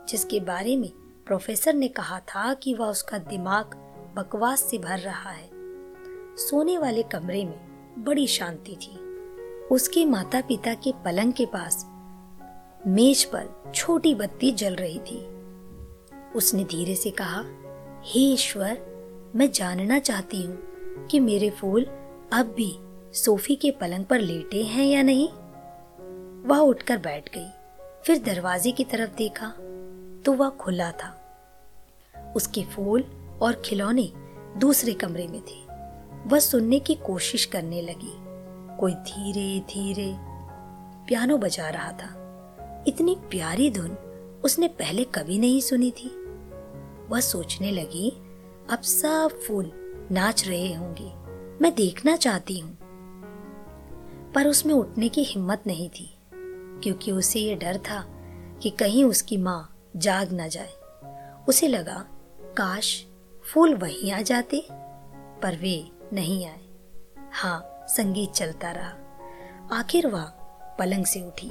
जिसके 0.08 0.40
बारे 0.40 0.76
में 0.76 0.92
प्रोफेसर 1.26 1.74
ने 1.74 1.88
कहा 1.88 2.18
था 2.20 2.54
कि 2.54 2.74
वह 2.74 2.86
उसका 2.86 3.18
दिमाग 3.18 3.74
बकवास 4.16 4.62
से 4.62 4.78
भर 4.78 4.98
रहा 4.98 5.30
है। 5.30 5.48
सोने 6.36 6.78
वाले 6.78 7.02
कमरे 7.02 7.44
में 7.44 8.04
बड़ी 8.04 8.26
शांति 8.26 8.76
थी। 8.76 8.96
उसके 9.66 10.04
माता 10.04 10.40
पिता 10.40 10.74
के 10.74 10.92
पलंग 11.04 11.32
के 11.32 11.46
पास 11.46 11.86
मेज 12.86 13.24
पर 13.24 13.72
छोटी 13.74 14.14
बत्ती 14.14 14.50
जल 14.52 14.74
रही 14.74 14.98
थी। 14.98 15.26
उसने 16.36 16.64
धीरे 16.64 16.94
से 16.94 17.10
कहा, 17.10 17.44
हे 18.04 18.20
ईश्वर, 18.20 18.78
मैं 19.36 19.50
जानना 19.52 19.98
चाहती 19.98 20.42
हूँ 20.42 21.06
कि 21.06 21.20
मेरे 21.20 21.50
फूल 21.50 21.84
अब 22.32 22.54
भी 22.56 22.78
सोफी 23.12 23.54
के 23.54 23.70
पलंग 23.70 24.04
पर 24.04 24.20
लेटे 24.20 24.62
हैं 24.62 24.86
या 24.86 25.02
नहीं? 25.02 25.28
वह 26.48 26.58
उठकर 26.58 26.98
बैठ 26.98 27.30
गई, 27.34 27.48
फिर 28.04 28.22
दरवाजे 28.22 28.72
की 28.72 28.84
तरफ़ 28.84 29.16
देखा। 29.16 29.54
तो 30.24 30.32
वह 30.32 30.50
खुला 30.50 30.92
था। 30.92 31.20
उसके 32.36 32.62
फूल 32.62 33.04
और 33.42 33.62
खिलौने 33.64 34.12
दूसरे 34.58 34.92
कमरे 34.92 35.28
में 35.28 35.40
थे। 35.40 35.64
वह 36.26 36.38
सुनने 36.38 36.78
की 36.78 36.94
कोशिश 36.94 37.44
करने 37.44 37.82
लगी। 37.82 38.24
कोई 38.76 38.92
धीरे 38.92 39.60
धीरे 39.60 40.16
पियानो 41.08 41.38
बजा 41.38 41.68
रहा 41.68 41.92
था। 41.92 42.20
इतनी 42.86 43.16
प्यारी 43.30 43.70
धुन 43.70 43.90
उसने 44.44 44.68
पहले 44.68 45.04
कभी 45.04 45.38
नहीं 45.38 45.60
सुनी 45.60 45.90
थी। 45.90 46.08
वह 47.08 47.20
सोचने 47.20 47.70
लगी, 47.70 48.10
अब 48.70 48.80
सब 48.82 49.40
फूल 49.48 49.72
नाच 50.12 50.48
रहे 50.48 50.74
होंगे। 50.74 51.12
मैं 51.62 51.74
देखना 51.74 52.16
चाहती 52.16 52.58
हूँ। 52.58 52.78
पर 54.32 54.46
उसमें 54.46 54.74
उठने 54.74 55.08
की 55.08 55.24
हिम्मत 55.24 55.62
नहीं 55.66 55.88
थी, 55.88 56.16
क्योंकि 56.82 57.12
उसे 57.12 57.40
ये 57.40 57.54
डर 57.54 57.78
था 57.78 58.06
कि 58.62 58.70
कहीं 58.70 59.04
उसकी 59.04 59.36
माँ 59.36 59.73
जाग 59.96 60.32
ना 60.32 60.48
जाए। 60.48 60.74
उसे 61.48 61.68
लगा, 61.68 62.06
काश 62.40 63.06
फूल 63.52 63.74
वहीं 63.74 64.12
आ 64.12 64.22
जाते, 64.22 64.66
पर 65.42 65.56
वे 65.56 65.90
नहीं 66.12 66.46
आए। 66.46 66.60
हाँ 67.32 67.86
संगीत 67.88 68.30
चलता 68.30 68.70
रहा। 68.70 68.92
आखिर 69.72 70.06
वह 70.06 70.24
पलंग 70.78 71.06
से 71.06 71.22
उठी। 71.22 71.50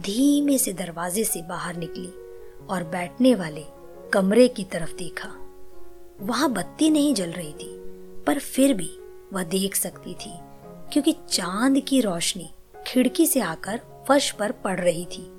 धीमे 0.00 0.58
से 0.58 0.72
दरवाजे 0.72 1.24
से 1.24 1.42
बाहर 1.42 1.76
निकली 1.76 2.12
और 2.66 2.84
बैठने 2.84 3.34
वाले 3.34 3.64
कमरे 4.12 4.48
की 4.48 4.64
तरफ़ 4.64 4.94
देखा। 4.94 5.28
वहाँ 6.20 6.52
बत्ती 6.52 6.90
नहीं 6.90 7.14
जल 7.14 7.32
रही 7.32 7.52
थी, 7.52 7.84
पर 8.26 8.38
फिर 8.38 8.74
भी 8.74 8.98
वह 9.32 9.42
देख 9.42 9.74
सकती 9.74 10.14
थी, 10.14 10.32
क्योंकि 10.92 11.16
चाँद 11.30 11.80
की 11.88 12.00
रोशनी 12.00 12.50
खिड़की 12.86 13.26
से 13.26 13.40
आकर 13.40 13.80
फर्श 14.08 14.30
पर 14.30 14.52
पड़ 14.52 14.80
रही 14.80 15.04
थी। 15.04 15.30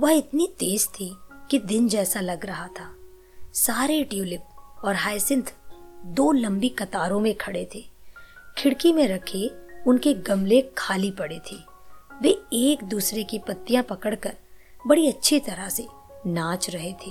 वह 0.00 0.12
इतनी 0.12 0.46
तेज 0.58 0.88
थी 0.88 1.16
कि 1.52 1.58
दिन 1.58 1.88
जैसा 1.88 2.20
लग 2.20 2.46
रहा 2.46 2.66
था। 2.66 2.94
सारे 3.54 4.04
ट्यूलिप 4.04 4.42
और 4.84 4.94
हाइसिंथ 4.94 5.42
दो 6.04 6.32
लंबी 6.32 6.68
कतारों 6.68 7.20
में 7.20 7.34
खड़े 7.34 7.68
थे। 7.74 7.84
खिड़की 8.58 8.92
में 8.92 9.08
रखे 9.08 9.50
उनके 9.86 10.14
गमले 10.14 10.70
खाली 10.78 11.10
पड़े 11.10 11.38
थे। 11.38 11.56
वे 12.22 12.42
एक 12.52 12.84
दूसरे 12.84 13.24
की 13.24 13.38
पत्तियाँ 13.38 13.82
पकड़कर 13.82 14.32
बड़ी 14.86 15.08
अच्छी 15.08 15.40
तरह 15.40 15.68
से 15.68 15.86
नाच 16.26 16.70
रहे 16.70 16.92
थे। 16.92 17.10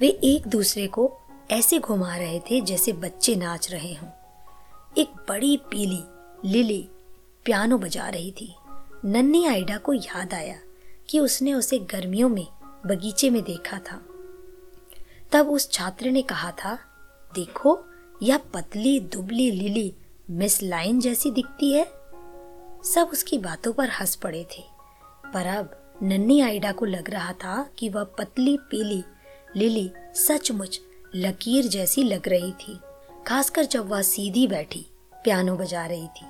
वे 0.00 0.08
एक 0.08 0.46
दूसरे 0.46 0.86
को 0.86 1.18
ऐसे 1.50 1.78
घुमा 1.78 2.16
रहे 2.16 2.40
थे 2.40 2.60
जैसे 2.60 2.92
बच्चे 2.92 3.36
नाच 3.36 3.70
रहे 3.70 3.94
हों। 3.94 4.08
एक 4.98 5.08
बड़ी 5.28 5.56
पीली, 5.56 6.04
लिली 6.44 6.88
पियानो 7.44 7.78
बजा 7.78 8.08
रही 8.08 8.30
थी। 8.30 8.54
नन्ही 9.04 9.46
आइडा 9.46 9.76
को 9.76 9.92
याद 9.92 10.34
आया 10.34 10.58
कि 11.08 11.18
उसने 11.18 11.54
उसे 11.54 11.78
गर्मियों 11.78 12.28
में 12.28 12.46
बगीचे 12.86 13.30
में 13.30 13.42
देखा 13.42 13.78
था। 13.78 14.06
तब 15.32 15.48
उस 15.48 15.70
छात्र 15.70 16.10
ने 16.10 16.22
कहा 16.22 16.50
था, 16.50 16.78
देखो, 17.34 17.84
यह 18.22 18.38
पतली, 18.38 19.00
दुबली 19.00 19.50
लिली 19.50 19.94
मिस 20.30 20.62
लाइन 20.62 21.00
जैसी 21.00 21.30
दिखती 21.30 21.72
है। 21.72 21.84
सब 22.94 23.10
उसकी 23.12 23.38
बातों 23.38 23.72
पर 23.72 23.88
हंस 23.88 24.14
पड़े 24.14 24.44
थे। 24.44 24.62
पर 25.34 25.46
अब 25.46 25.92
नन्ही 26.02 26.40
आइडा 26.40 26.72
को 26.72 26.84
लग 26.84 27.10
रहा 27.10 27.32
था 27.32 27.70
कि 27.78 27.88
वह 27.88 28.04
पतली, 28.04 28.56
पीली 28.56 29.04
लिली 29.56 29.90
सचमुच 30.14 30.80
लकीर 31.14 31.64
जैसी 31.64 32.02
लग 32.02 32.28
रही 32.28 32.52
थी, 32.52 32.80
खासकर 33.26 33.64
जब 33.64 33.88
वह 33.88 34.02
सीधी 34.02 34.46
बैठी, 34.46 34.86
पियानो 35.24 35.56
बजा 35.56 35.86
रही 35.86 36.06
थी। 36.06 36.26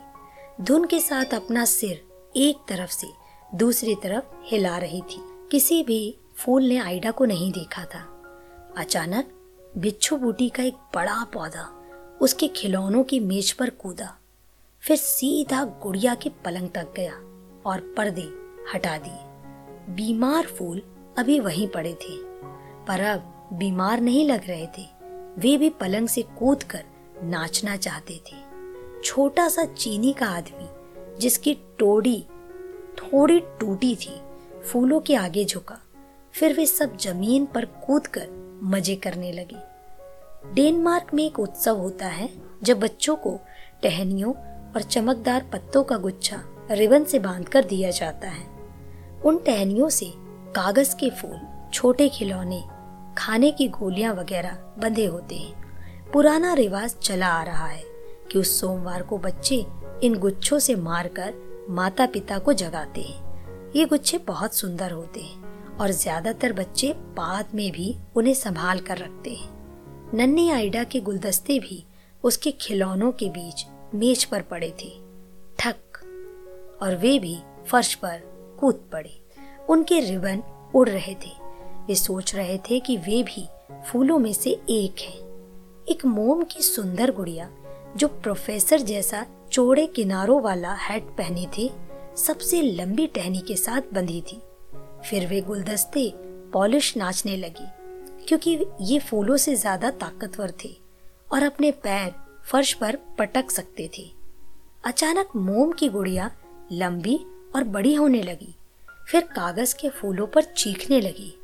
धुन 0.61 0.87
के 0.87 1.01
साथ 1.01 1.35
अपना 1.35 1.65
सिर 1.65 2.07
एक 2.37 2.57
तरफ़ 2.69 2.91
से 2.91 3.07
दूसरी 3.55 3.95
तरफ़ 3.95 4.25
हिला 4.45 4.79
रही 4.79 5.01
थी। 5.01 5.49
किसी 5.51 5.83
भी 5.83 6.17
फूल 6.37 6.65
ने 6.65 6.77
आइडा 6.79 7.11
को 7.11 7.25
नहीं 7.25 7.51
देखा 7.53 7.85
था। 7.85 8.01
अचानक 8.77 9.31
बिच्छू 9.77 10.17
बूटी 10.17 10.49
का 10.49 10.63
एक 10.63 10.75
बड़ा 10.95 11.23
पौधा 11.25 11.69
उसके 12.21 12.49
खिलौनों 12.49 13.03
की 13.05 13.21
मेज 13.21 13.53
पर 13.53 13.71
कूदा, 13.73 14.15
फिर 14.83 14.97
सीधा 14.97 15.65
गुड़िया 15.83 16.15
के 16.15 16.31
पलंग 16.45 16.69
तक 16.71 16.93
गया 16.97 17.15
और 17.67 17.81
पर्दे 17.97 18.29
हटा 18.75 18.97
दिए। 18.99 19.95
बीमार 19.95 20.47
फूल 20.49 20.83
अभी 21.19 21.39
वहीं 21.41 21.69
पड़े 21.69 21.93
थे, 21.95 22.17
पर 22.87 23.01
अब 23.03 23.51
बीमार 23.53 24.01
नहीं 24.01 24.27
लग 24.29 24.49
रहे 24.49 24.67
थे। 24.79 24.87
वे 25.39 25.57
भी 25.57 25.71
पलंग 25.71 26.09
से 26.09 26.23
कूद 26.39 26.63
कर 26.63 26.85
नाचना 27.23 27.77
चाहते 27.77 28.21
थे। 28.27 28.37
छोटा 29.05 29.49
सा 29.49 29.65
चीनी 29.65 30.13
का 30.13 30.27
आदमी 30.29 30.69
जिसकी 31.19 31.55
टोड़ी 31.79 32.21
थोड़ी 32.99 33.41
टूटी 33.61 33.95
थी, 33.97 34.21
फूलों 34.63 35.01
के 35.01 35.15
आगे 35.17 35.45
झुका। 35.45 35.79
फिर 36.35 36.53
वे 36.53 36.67
सब 36.67 36.97
ज़मीन 36.97 37.47
पर 37.47 37.65
कूद 37.65 38.07
कर 38.07 38.29
मज़े 38.63 38.95
करने 38.95 39.33
लगे। 39.33 39.57
डेनमार्क 40.55 41.15
में 41.15 41.27
एक 41.27 41.41
उत्सव 41.41 41.77
होता 41.77 42.07
है, 42.07 42.31
जब 42.63 42.81
बच्चों 42.81 43.17
को 43.17 43.41
टहनियों 43.83 44.35
और 44.73 44.83
चमकदार 44.83 45.47
पत्तों 45.53 45.85
का 45.85 45.97
गुच्छा 45.97 46.43
रिबन 46.71 47.05
से 47.05 47.19
बांधकर 47.19 47.65
दिया 47.65 47.91
जाता 47.91 48.29
है। 48.29 48.47
उन 49.25 49.39
टहनियों 49.39 49.89
से 49.89 50.13
कागज़ 50.57 50.97
के 50.97 51.11
फूल, 51.11 51.41
छोटे 51.73 52.09
खिलौने, 52.09 52.63
खाने 53.19 53.51
की 53.51 53.69
गोलियाँ 53.69 54.15
वगैरह 54.15 54.59
बंधे 54.79 55.07
होते 55.07 55.35
हैं। 55.35 55.65
पुराना 56.13 56.55
रिवाज 56.55 56.95
चला 56.95 57.27
आ 57.27 57.43
रहा 57.43 57.67
है 57.67 57.85
कि 58.33 58.39
उस 58.39 58.61
सोमवार 58.61 59.03
को 59.03 59.19
बच्चे 59.19 59.67
इन 60.03 60.19
गुच्छों 60.19 60.59
से 60.59 60.75
मारकर 60.75 61.35
माता 61.71 62.07
पिता 62.07 62.39
को 62.39 62.53
जगाते 62.53 63.01
हैं। 63.01 63.73
ये 63.77 63.85
गुच्छे 63.85 64.19
बहुत 64.19 64.55
सुंदर 64.55 64.91
होते 64.91 65.21
हैं। 65.21 65.44
और 65.81 65.91
ज़्यादातर 65.91 66.53
बच्चे 66.53 66.93
बाद 67.17 67.55
में 67.55 67.71
भी 67.73 67.95
उन्हें 68.17 68.35
संभाल 68.35 68.81
कर 68.81 68.99
रखते 68.99 69.31
हैं। 69.31 69.53
नन्ही 70.15 70.49
आइडा 70.51 70.85
के 70.85 71.01
गुलदस्ते 71.01 71.59
भी 71.59 71.85
उसके 72.25 72.51
खिलौनों 72.51 73.11
के 73.13 73.29
बीच 73.29 73.65
मेज 73.95 74.25
पर 74.25 74.43
पड़े 74.43 74.73
थे। 74.83 74.91
ठक 75.59 76.79
और 76.83 76.97
वे 76.97 77.19
भी 77.19 77.37
फर्श 77.69 77.95
पर 77.95 78.21
कूद 78.61 78.89
पड़े। 78.93 79.21
उनके 79.69 80.01
रिबन 80.01 80.43
उड़ 80.75 80.89
रहे 80.89 81.15
थे। 81.15 81.33
वे 81.87 81.95
सोच 81.95 82.35
रहे 82.35 82.59
थे 82.59 82.81
कि 82.81 82.97
वे 82.97 83.23
भी 83.23 83.47
फूलों 83.89 84.19
में 84.19 84.33
से 84.33 84.51
एक 84.71 85.01
हैं। 85.01 85.23
एक 85.89 86.05
मोम 86.07 86.43
की 86.43 86.63
सुंदर 86.63 87.11
गुड़िया, 87.11 87.49
जो 87.97 88.09
प्रोफेसर 88.09 88.81
जैसा 88.81 89.25
चौड़े 89.53 89.87
किनारों 89.87 90.41
वाला 90.43 90.73
हैट 90.81 91.03
पहने 91.19 91.47
थे, 91.59 91.71
सबसे 92.17 92.63
लंबी 92.63 93.07
टहनी 93.07 93.41
के 93.41 93.57
साथ 93.57 93.93
बंधी 93.95 94.21
थी। 94.21 94.41
फिर 95.05 95.27
वे 95.27 95.41
गुलदस्ते 95.41 96.13
पॉलिश 96.53 96.97
नाचने 96.97 97.37
लगी, 97.37 97.67
क्योंकि 98.27 98.59
ये 98.81 98.99
फूलों 99.01 99.37
से 99.37 99.55
ज़्यादा 99.57 99.91
ताकतवर 99.93 100.53
थे 100.65 100.75
और 101.29 101.43
अपने 101.43 101.71
पैर 101.85 102.13
फर्श 102.47 102.73
पर 102.73 102.99
पटक 103.19 103.51
सकते 103.51 103.89
थे। 103.99 104.11
अचानक 104.85 105.37
मोम 105.37 105.73
की 105.73 105.89
गुड़िया 105.89 106.31
लंबी 106.73 107.19
और 107.57 107.65
बड़ी 107.67 107.95
होने 107.95 108.23
लगी, 108.23 108.55
फिर 109.09 109.23
कागज़ 109.27 109.75
के 109.75 109.89
फूलों 109.91 110.27
पर 110.27 110.43
चीखने 110.43 111.01
लगी। 111.01 111.35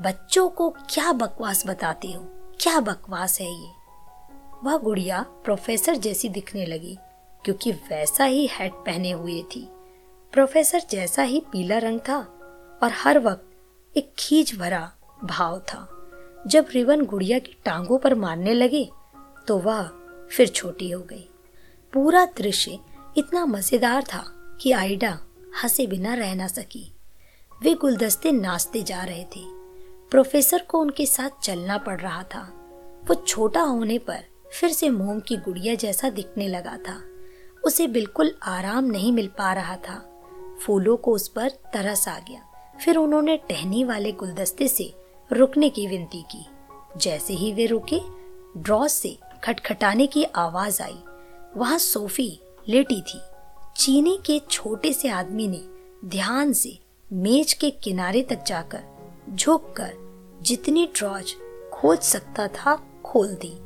बच्चों 0.00 0.48
को 0.48 0.68
क्या 0.90 1.12
बकवास 1.14 1.66
बताती 1.66 2.12
हो? 2.12 2.22
क्या 2.60 2.80
बकवास 2.80 3.40
है 3.40 3.46
ये? 3.46 3.70
वह 4.64 4.76
गुड़िया 4.78 5.20
प्रोफेसर 5.44 5.96
जैसी 5.96 6.28
दिखने 6.28 6.66
लगी, 6.66 6.96
क्योंकि 7.44 7.72
वैसा 7.72 8.24
ही 8.24 8.46
हैट 8.48 8.72
पहने 8.86 9.10
हुए 9.10 9.42
थी। 9.54 9.66
प्रोफेसर 10.32 10.82
जैसा 10.90 11.22
ही 11.22 11.40
पीला 11.52 11.78
रंग 11.78 12.00
था। 12.00 12.18
और 12.82 12.92
हर 12.94 13.18
वक्त 13.18 13.96
एक 13.96 14.12
खींच 14.18 14.54
भरा 14.54 14.90
भाव 15.24 15.58
था। 15.68 15.88
जब 16.46 16.66
रिवन 16.70 17.04
गुड़िया 17.04 17.38
की 17.38 17.56
टांगों 17.64 17.98
पर 17.98 18.14
मारने 18.14 18.54
लगे 18.54 18.88
तो 19.48 19.58
वह 19.58 19.82
फिर 20.30 20.48
छोटी 20.48 20.90
हो 20.90 21.00
गई। 21.02 21.28
पूरा 21.92 22.24
दृश्य 22.38 22.78
इतना 23.18 23.44
मज़ेदार 23.46 24.02
था 24.04 24.24
कि 24.60 24.72
आइडा 24.72 25.18
हंसे 25.62 25.86
बिना 25.86 26.14
रह 26.14 26.34
ना 26.34 26.46
सकी। 26.46 26.90
वे 27.60 27.74
गुलदस्ते 27.74 28.32
नाचते 28.32 28.82
जा 28.82 29.02
रहे 29.04 29.24
थे। 29.26 29.44
प्रोफेसर 30.10 30.62
को 30.68 30.80
उनके 30.80 31.06
साथ 31.06 31.40
चलना 31.42 31.78
पड़ 31.78 32.00
रहा 32.00 32.22
था। 32.24 32.40
वो 33.08 33.14
छोटा 33.16 33.60
होने 33.60 33.98
पर 33.98 34.24
फिर 34.52 34.70
से 34.70 34.90
मोम 34.90 35.20
की 35.20 35.36
गुड़िया 35.36 35.74
जैसा 35.74 36.10
दिखने 36.10 36.48
लगा 36.48 36.76
था। 36.78 37.00
उसे 37.64 37.86
बिल्कुल 37.86 38.34
आराम 38.42 38.84
नहीं 38.84 39.12
मिल 39.12 39.28
पा 39.28 39.52
रहा 39.52 39.76
था। 39.78 39.98
फूलों 40.62 40.96
को 40.96 41.12
उस 41.12 41.28
पर 41.28 41.48
तरस 41.72 42.06
आ 42.08 42.18
गया। 42.18 42.42
फिर 42.84 42.96
उन्होंने 42.96 43.36
टहनी 43.36 43.84
वाले 43.84 44.12
गुलदस्ते 44.12 44.68
से 44.68 44.94
रुकने 45.32 45.70
की 45.70 45.86
विनती 45.86 46.22
की। 46.22 46.46
जैसे 46.96 47.34
ही 47.34 47.52
वे 47.52 47.66
रुके 47.66 48.00
ड्रॉ 48.56 48.88
से 48.88 49.18
खटखटाने 49.44 50.06
की 50.06 50.24
आवाज़ 50.24 50.82
आई। 50.82 50.98
वहाँ 51.56 51.78
सोफी 51.78 52.40
लेटी 52.68 53.00
थी। 53.00 53.20
चीनी 53.76 54.18
के 54.26 54.40
छोटे 54.50 54.92
से 54.92 55.08
आदमी 55.08 55.48
ने 55.48 55.60
ध्यान 56.08 56.52
से 56.52 56.78
मेज 57.12 57.52
के 57.52 57.70
किनारे 57.70 58.22
तक 58.22 58.44
जाकर 58.44 58.84
झुककर 59.34 59.92
जितनी 60.42 60.86
ड्रॉज 60.86 61.34
खोज 61.72 61.98
सकता 61.98 62.48
था 62.48 62.86
खोल 63.04 63.28
दी। 63.28 63.58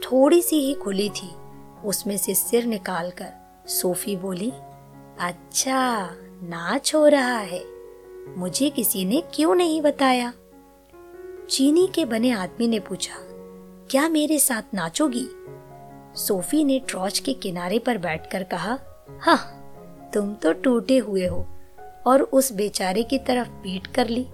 थोड़ी 0.00 0.42
सी 0.42 0.56
ही 0.56 0.74
खुली 0.74 1.08
थी। 1.08 1.34
उसमें 1.84 2.16
से 2.16 2.34
सिर 2.34 2.64
निकालकर 2.64 3.32
सोफी 3.66 4.16
बोली 4.16 4.52
अच्छा 5.20 6.10
नाच 6.42 6.94
हो 6.94 7.06
रहा 7.06 7.38
है। 7.38 7.77
मुझे 8.36 8.70
किसी 8.70 9.04
ने 9.04 9.22
क्यों 9.34 9.54
नहीं 9.54 9.80
बताया? 9.82 10.32
चीनी 11.50 11.86
के 11.86 12.04
बने 12.04 12.30
आदमी 12.30 12.66
ने 12.68 12.78
पूछा, 12.78 13.14
क्या 13.90 14.08
मेरे 14.08 14.38
साथ 14.38 14.74
नाचोगी? 14.74 15.26
सोफी 16.16 16.64
ने 16.64 16.78
ट्रॉच 16.88 17.18
के 17.18 17.32
किनारे 17.32 17.78
पर 17.78 17.98
बैठकर 17.98 18.42
कहा 18.42 18.78
हाँ 19.20 20.10
तुम 20.14 20.34
तो 20.34 20.52
टूटे 20.52 20.98
हुए 20.98 21.26
हो 21.26 21.46
और 22.06 22.22
उस 22.22 22.52
बेचारे 22.52 23.02
की 23.02 23.18
तरफ़ 23.18 23.48
पीट 23.48 23.86
कर 23.86 24.08
ली। 24.08 24.24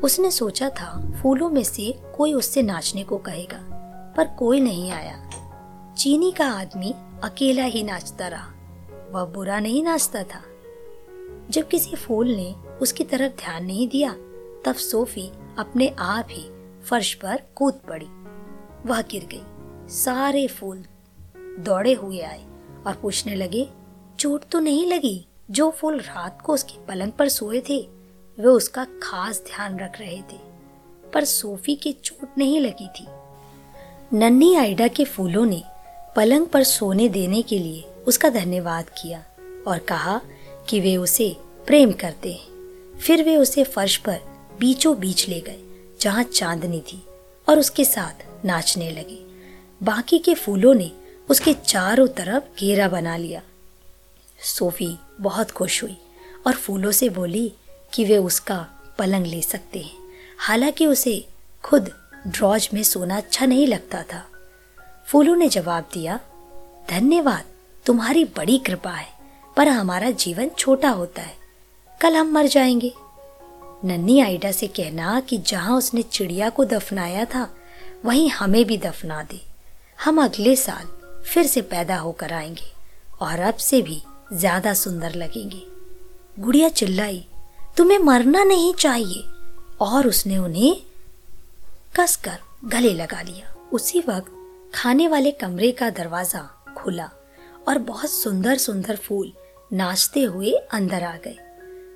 उसने 0.00 0.30
सोचा 0.30 0.68
था, 0.68 1.12
फूलों 1.22 1.50
में 1.50 1.62
से 1.62 1.92
कोई 2.16 2.32
उससे 2.32 2.62
नाचने 2.62 3.02
को 3.04 3.18
कहेगा, 3.18 3.58
पर 4.16 4.26
कोई 4.28 4.60
नहीं 4.60 4.90
आया। 4.90 5.94
चीनी 5.98 6.30
का 6.30 6.46
आदमी 6.50 6.94
अकेला 7.24 7.64
ही 7.64 7.82
नाचता 7.82 8.28
रहा। 8.28 8.52
वह 9.12 9.24
बुरा 9.24 9.60
नहीं 9.60 9.82
नाचता 9.82 10.22
था। 10.22 10.42
जब 11.50 11.68
किसी 11.68 11.96
फूल 11.96 12.28
ने 12.28 12.54
उसकी 12.82 13.04
तरफ़ 13.04 13.32
ध्यान 13.32 13.64
नहीं 13.64 13.88
दिया, 13.88 14.12
तब 14.64 14.74
सोफी 14.74 15.30
अपने 15.58 15.94
आप 15.98 16.26
ही 16.30 16.50
फर्श 16.82 17.14
पर 17.14 17.42
कूद 17.54 17.74
पड़ी। 17.74 18.06
वह 18.86 19.02
गिर 19.02 19.26
गई। 19.26 19.42
सारे 19.88 20.46
फूल 20.46 20.84
दौड़े 21.36 21.92
हुए 21.92 22.20
आए 22.20 22.46
और 22.86 22.94
पूछने 23.02 23.34
लगे, 23.34 23.70
चोट 24.18 24.44
तो 24.52 24.60
नहीं 24.60 24.86
लगी? 24.86 25.26
जो 25.50 25.70
फूल 25.70 25.98
रात 25.98 26.42
को 26.42 26.54
उसकी 26.54 26.78
पलंग 26.88 27.12
पर 27.12 27.28
सोए 27.28 27.60
थे, 27.60 27.88
वे 28.38 28.46
उसका 28.46 28.86
खास 29.02 29.40
ध्यान 29.40 29.78
रख 29.78 30.00
रहे 30.00 30.22
थे। 30.22 30.56
पर 31.14 31.24
सोफी 31.24 31.74
की 31.74 31.92
चोट 31.92 32.28
नहीं 32.38 32.60
लगी 32.60 32.88
थी। 32.88 33.06
नन्ही 34.12 34.54
आइडा 34.54 34.88
के 34.88 35.04
फूलों 35.04 35.46
ने 35.46 35.62
पलंग 36.16 36.46
पर 36.46 36.62
सोने 36.62 37.08
देने 37.08 37.42
के 37.42 37.58
लिए 37.58 37.82
उसका 37.82 38.28
धन्यवाद 38.28 38.84
किया 38.88 39.24
और 39.68 39.78
कहा 39.78 40.20
कि 40.68 40.80
वे 40.80 40.96
उसे 40.96 41.36
प्रेम 41.66 41.92
करते 41.92 42.32
हैं। 42.32 42.56
फिर 42.98 43.22
वे 43.22 43.36
उसे 43.36 43.64
फर्श 43.64 43.96
पर 43.96 44.20
बीचों 44.60 44.98
बीच 44.98 45.28
ले 45.28 45.40
गए, 45.40 45.60
जहाँ 46.00 46.22
चांदनी 46.22 46.80
थी, 46.80 47.06
और 47.48 47.58
उसके 47.58 47.84
साथ 47.84 48.44
नाचने 48.44 48.90
लगे। 48.90 49.26
बाकी 49.82 50.18
के 50.18 50.34
फूलों 50.34 50.74
ने 50.74 50.92
उसके 51.30 51.54
चारों 51.54 52.08
तरफ़ 52.08 52.60
घेरा 52.60 52.88
बना 52.88 53.16
लिया। 53.16 53.42
सोफी 54.42 54.96
बहुत 55.20 55.50
खुश 55.50 55.82
हुई 55.82 55.96
और 56.46 56.52
फूलों 56.52 56.92
से 56.92 57.08
बोली 57.08 57.52
कि 57.92 58.04
वे 58.04 58.18
उसका 58.18 58.68
पलंग 58.98 59.26
ले 59.26 59.42
सकते 59.42 59.78
हैं। 59.78 59.98
हालाँकि 60.38 60.86
उसे 60.86 61.28
खुद 61.62 61.90
ड्रॉज 62.26 62.68
में 62.74 62.82
सोना 62.82 63.16
अच्छा 63.16 63.46
नहीं 63.46 63.66
लगता 63.66 64.02
था। 64.02 64.26
फूलों 65.06 65.36
ने 65.36 65.48
जवाब 65.48 65.88
दिया, 65.94 66.20
धन्यवाद, 66.90 67.44
तुम्हारी 67.86 68.24
बड़ी 68.24 68.58
कृपा 68.58 68.90
है। 68.90 69.15
पर 69.56 69.68
हमारा 69.68 70.10
जीवन 70.10 70.48
छोटा 70.48 70.90
होता 70.90 71.22
है। 71.22 71.36
कल 72.00 72.16
हम 72.16 72.32
मर 72.32 72.46
जाएँगे। 72.46 72.94
नन्ही 73.84 74.20
आइडा 74.20 74.52
से 74.52 74.66
कहना 74.66 75.20
कि 75.20 75.38
जहाँ 75.38 75.78
उसने 75.78 76.02
चिड़िया 76.02 76.50
को 76.50 76.64
दफनाया 76.64 77.24
था, 77.24 77.54
वहीं 78.04 78.30
हमें 78.30 78.64
भी 78.64 78.78
दफना 78.78 79.22
दे। 79.22 79.40
हम 80.04 80.24
अगले 80.24 80.56
साल 80.56 80.86
फिर 81.22 81.46
से 81.46 81.62
पैदा 81.62 81.96
होकर 81.96 82.32
आएँगे 82.32 82.72
और 83.20 83.40
अब 83.40 83.54
से 83.54 83.82
भी 83.82 84.02
ज़्यादा 84.32 84.74
सुंदर 84.74 85.14
लगेंगे। 85.14 85.62
गुड़िया 86.38 86.68
चिल्लाई, 86.68 87.26
तुम्हें 87.76 87.98
मरना 87.98 88.44
नहीं 88.44 88.74
चाहिए। 88.74 89.24
और 89.80 90.06
उसने 90.06 90.38
उन्हें 90.38 90.82
कसकर 92.00 92.38
गले 92.64 92.94
लगा 92.94 93.22
लिया। 93.22 93.54
उसी 93.72 94.00
वक्त 94.00 94.32
खाने 94.74 95.08
वाले 95.08 95.30
कमरे 95.30 95.72
का 95.72 95.90
दरवाज़ा 95.90 96.50
खुला 96.78 97.10
और 97.68 97.78
बहुत 97.78 98.10
सुंदर 98.10 98.58
सुंदर 98.58 98.96
फूल 98.96 99.32
नाचते 99.72 100.22
हुए 100.22 100.50
अंदर 100.50 101.02
आ 101.02 101.16
गए। 101.16 101.36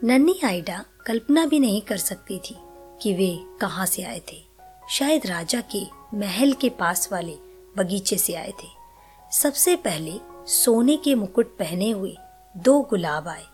नन्ही 0.05 0.41
आइडा 0.45 0.85
कल्पना 1.07 1.47
भी 1.47 1.59
नहीं 1.59 1.83
कर 1.83 1.97
सकती 1.97 2.39
थी 2.39 2.57
कि 3.03 3.15
वे 3.15 3.47
कहाँ 3.61 3.87
से 3.87 4.03
आए 4.03 4.21
थे। 4.33 4.43
शायद 4.91 5.27
राजा 5.27 5.61
के 5.61 5.83
महल 6.15 6.53
के 6.53 6.69
पास 6.69 7.09
वाले 7.13 7.35
बगीचे 7.79 8.17
से 8.17 8.35
आए 8.35 8.51
थे। 8.51 8.69
सबसे 9.33 9.77
पहले 9.77 10.13
सोने 10.47 10.97
के 10.97 11.15
मुकुट 11.15 11.57
पहने 11.59 11.91
हुए 11.91 12.17
दो 12.57 12.81
गुलाब 12.81 13.29
आए, 13.29 13.45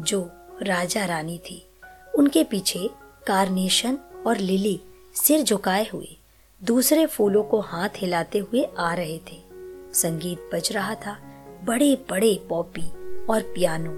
जो 0.00 0.30
राजा 0.62 1.04
रानी 1.04 1.38
थी। 1.38 1.66
उनके 2.14 2.44
पीछे 2.44 2.90
कार्नेशन 3.26 3.98
और 4.26 4.36
लिली 4.36 4.80
सिर 5.14 5.42
झुकाए 5.42 5.86
हुए 5.92 6.16
दूसरे 6.64 7.06
फूलों 7.06 7.44
को 7.44 7.60
हाथ 7.60 7.88
हिलाते 7.96 8.38
हुए 8.38 8.68
आ 8.78 8.94
रहे 8.94 9.18
थे। 9.18 9.42
संगीत 9.94 10.50
बज 10.54 10.72
रहा 10.72 10.94
था 10.94 11.18
बड़े 11.64 12.04
बड़े 12.10 12.46
पॉपी 12.48 12.92
और 13.30 13.42
पियानो 13.54 13.92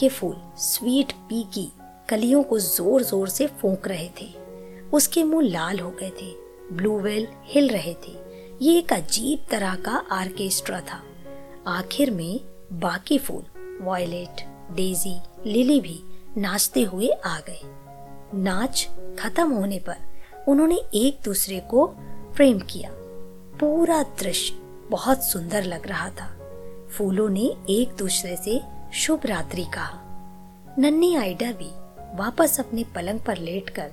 के 0.00 0.08
फूल 0.08 0.36
स्वीट 0.58 1.12
पी 1.28 1.42
की 1.54 1.70
कलियों 2.08 2.42
को 2.42 2.58
ज़ोर 2.58 3.02
ज़ोर 3.02 3.28
से 3.28 3.46
फूंक 3.60 3.88
रहे 3.88 4.08
थे। 4.20 4.26
उसके 4.92 5.24
मुँह 5.24 5.48
लाल 5.48 5.78
हो 5.80 5.90
गए 5.90 6.10
थे 6.20 6.30
ब्लू 6.72 6.98
वेल 7.00 7.26
हिल 7.44 7.68
रहे 7.68 7.94
थे। 8.06 8.16
ये 8.62 8.78
एक 8.78 8.92
अजीब 8.92 9.44
तरह 9.50 9.74
का 9.76 10.02
आर्केस्ट्रा 10.12 10.80
था। 10.80 11.02
आखिर 11.68 12.10
में 12.10 12.40
बाकी 12.80 13.18
फूल, 13.18 13.42
वॉयलेट, 13.80 14.44
डेजी, 14.72 15.16
लिली 15.46 15.80
भी 15.80 15.98
नाचते 16.36 16.82
हुए 16.82 17.08
आ 17.08 17.38
गए। 17.38 17.60
नाच 18.34 18.88
खत्म 19.18 19.50
होने 19.50 19.78
पर 19.78 19.96
उन्होंने 20.48 20.76
एक 20.94 21.18
दूसरे 21.24 21.58
को 21.70 21.86
प्रेम 22.36 22.58
किया। 22.60 22.90
पूरा 23.60 24.02
दृश्य 24.20 24.54
बहुत 24.90 25.24
सुंदर 25.24 25.64
लग 25.64 25.86
रहा 25.86 26.08
था। 26.10 26.30
फूलों 26.98 27.28
ने 27.28 27.56
एक 27.70 27.96
दूसरे 27.98 28.36
से 28.36 28.60
शुभ 28.94 29.20
रात्रि 29.26 29.64
कहा। 29.64 29.98
नन्ही 30.78 31.16
आइडा 31.16 31.52
भी 31.52 31.70
वापस 32.18 32.60
अपने 32.60 32.84
पलंग 32.84 33.20
पर 33.20 33.38
लेटकर 33.38 33.92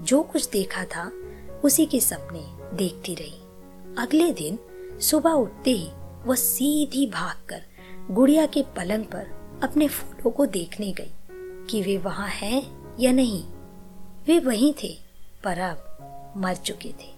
जो 0.00 0.22
कुछ 0.22 0.50
देखा 0.50 0.84
था, 0.84 1.12
उसी 1.64 1.86
के 1.86 2.00
सपने 2.00 2.76
देखती 2.76 3.14
रही। 3.14 3.40
अगले 3.98 4.32
दिन 4.32 4.58
सुबह 5.00 5.30
उठते 5.30 5.70
ही 5.70 5.90
वह 6.24 6.34
सीधी 6.34 7.06
भागकर 7.06 7.62
गुड़िया 8.10 8.46
के 8.46 8.62
पलंग 8.62 9.04
पर 9.04 9.26
अपने 9.62 9.88
फूलों 9.88 10.30
को 10.30 10.46
देखने 10.46 10.92
गई 10.92 11.12
कि 11.70 11.82
वे 11.82 11.98
वहाँ 11.98 12.28
हैं 12.28 12.94
या 13.00 13.12
नहीं। 13.12 13.44
वे 14.26 14.38
वहीं 14.38 14.74
थे, 14.82 14.98
पर 15.44 15.58
अब 15.58 16.34
मर 16.36 16.54
चुके 16.54 16.88
थे। 16.88 17.14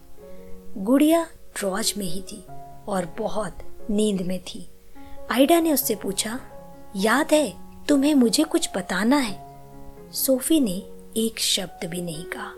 गुड़िया 0.76 1.26
ड्रॉज 1.58 1.94
में 1.98 2.06
ही 2.06 2.22
थी 2.22 2.44
और 2.88 3.14
बहुत 3.18 3.58
नींद 3.90 4.20
में 4.20 4.38
थी। 4.38 4.68
आइडा 5.30 5.60
ने 5.60 5.72
उससे 5.72 5.94
पूछा, 5.94 6.40
याद 6.96 7.28
है, 7.32 7.54
तुम्हें 7.86 8.14
मुझे 8.14 8.44
कुछ 8.44 8.68
बताना 8.76 9.16
है? 9.16 9.52
सोफी 10.12 10.60
ने 10.60 10.76
एक 11.16 11.38
शब्द 11.38 11.88
भी 11.88 12.02
नहीं 12.02 12.24
कहा। 12.24 12.52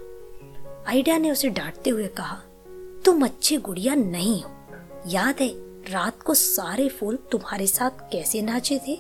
आइडा 0.88 1.18
ने 1.18 1.31
उसे 1.31 1.48
डांटते 1.48 1.90
हुए 1.90 2.07
कहा, 2.07 2.42
तुम 3.05 3.24
अच्छी 3.24 3.57
गुड़िया 3.57 3.94
नहीं 3.94 4.42
हो। 4.42 4.50
याद 5.07 5.37
है, 5.40 5.48
रात 5.92 6.22
को 6.22 6.35
सारे 6.35 6.88
फूल 6.88 7.16
तुम्हारे 7.16 7.66
साथ 7.66 7.90
कैसे 7.90 8.42
नाचे 8.42 8.79
थे? 8.79 8.96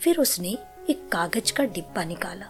फिर 0.00 0.18
उसने 0.18 0.58
एक 0.90 1.08
कागज़ 1.12 1.52
का 1.52 1.64
डिब्बा 1.64 2.04
निकाला, 2.04 2.46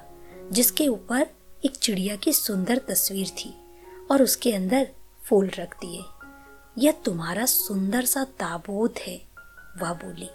जिसके 0.52 0.88
ऊपर 0.88 1.26
एक 1.64 1.76
चिड़िया 1.76 2.16
की 2.16 2.32
सुंदर 2.32 2.78
तस्वीर 2.78 3.28
थी, 3.28 3.54
और 4.10 4.22
उसके 4.22 4.52
अंदर 4.52 4.88
फूल 5.28 5.50
रख 5.58 5.76
दिए। 5.76 6.02
यह 6.78 6.92
तुम्हारा 6.92 7.44
सुंदर 7.44 8.04
सा 8.04 8.24
ताबूत 8.24 8.98
है। 8.98 9.31
वह 9.78 9.92
बोली, 9.92 10.30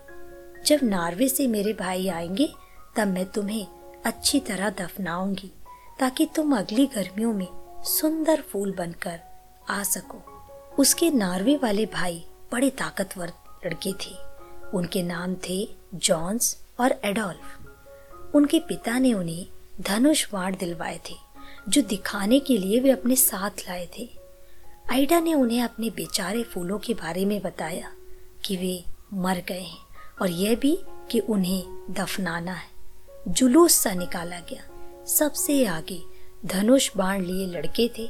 जब 0.65 0.79
नार्वे 0.83 1.29
से 1.29 1.47
मेरे 1.47 1.73
भाई 1.73 2.07
आएँगे, 2.07 2.53
तब 2.97 3.07
मैं 3.07 3.25
तुम्हें 3.25 3.67
अच्छी 4.05 4.39
तरह 4.39 4.69
दफनाऊँगी, 4.69 5.51
ताकि 5.99 6.29
तुम 6.35 6.57
अगली 6.57 6.85
गर्मियों 6.85 7.33
में 7.33 7.47
सुंदर 7.83 8.41
फूल 8.41 8.71
बनकर 8.71 9.19
आ 9.69 9.83
सको। 9.83 10.23
उसके 10.79 11.11
नार्वे 11.11 11.59
वाले 11.63 11.85
भाई 11.85 12.25
बड़े 12.51 12.69
ताकतवर 12.69 13.33
लड़के 13.65 13.93
थे। 13.93 14.15
उनके 14.73 15.03
नाम 15.03 15.35
थे 15.49 15.69
जॉन्स 15.95 16.63
और 16.79 17.01
एडोल्फ। 17.03 17.59
उनके 18.35 18.59
पिता 18.59 18.99
ने 18.99 19.13
उन्हें 19.13 19.47
धनुष 19.81 20.31
बाण 20.31 20.55
दिलवाए 20.55 20.99
थे, 21.09 21.15
जो 21.69 21.81
दिखाने 21.81 22.39
के 22.39 22.57
लिए 22.57 22.79
वे 22.79 22.91
अपने 22.91 23.15
साथ 23.15 23.49
लाए 23.49 23.89
थे। 23.99 24.09
आइडा 24.91 25.19
ने 25.19 25.33
उन्हें 25.33 25.61
अपने 25.61 25.89
बेचारे 25.89 26.43
फूलों 26.43 26.79
के 26.79 26.93
बारे 26.93 27.25
में 27.25 27.41
बताया 27.41 27.91
कि 28.45 28.57
वे 28.57 28.96
मर 29.13 29.37
गए 29.37 29.67
और 30.21 30.29
यह 30.29 30.55
भी 30.55 30.77
कि 31.11 31.19
उन्हें 31.19 31.93
दफनाना 31.93 32.53
है। 32.53 32.69
जुलूस 33.27 33.73
सा 33.73 33.93
निकाला 33.93 34.39
गया। 34.39 34.63
सबसे 35.05 35.65
आगे 35.65 36.01
धनुष 36.45 36.97
बाण 36.97 37.21
लिए 37.21 37.45
लड़के 37.47 37.91
थे। 37.97 38.09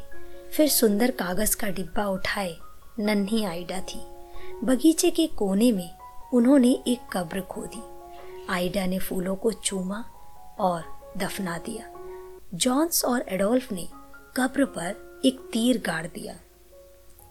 फिर 0.52 0.70
सुंदर 0.70 1.12
कागज़ 1.12 1.56
का 1.56 1.68
डिब्बा 1.68 2.06
उठाए। 2.06 2.58
नन्ही 3.00 3.44
आइडा 3.46 3.80
थी। 3.80 4.00
बगीचे 4.64 5.12
के 5.12 5.28
कोने 5.28 5.72
में 5.72 5.98
उन्होंने 6.34 6.84
एक 6.88 7.00
कब्र 7.14 7.42
खोदी। 7.42 7.82
आइडा 8.50 8.86
ने 8.86 9.00
फूलों 9.00 9.36
को 9.36 9.52
चूमा 9.52 10.04
और 10.60 11.14
दफना 11.18 11.58
दिया। 11.58 11.90
जॉन्स 12.54 13.06
और 13.06 13.26
एडोल्फ 13.30 13.72
ने 13.72 13.88
कब्र 14.38 14.66
पर 14.66 15.22
एक 15.26 15.40
तीर 15.40 15.82
गाड़ 15.82 16.08
दिया, 16.08 16.34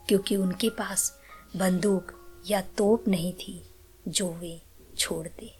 क्योंकि 0.09 0.37
उनके 0.37 0.68
पास 0.68 1.20
बंदूक 1.57 2.15
या 2.51 2.61
तोप 2.79 3.09
नहीं 3.09 3.33
थी 3.33 3.61
जो 4.09 4.29
वे 4.33 4.61
छोड़ 4.99 5.27
दे 5.29 5.56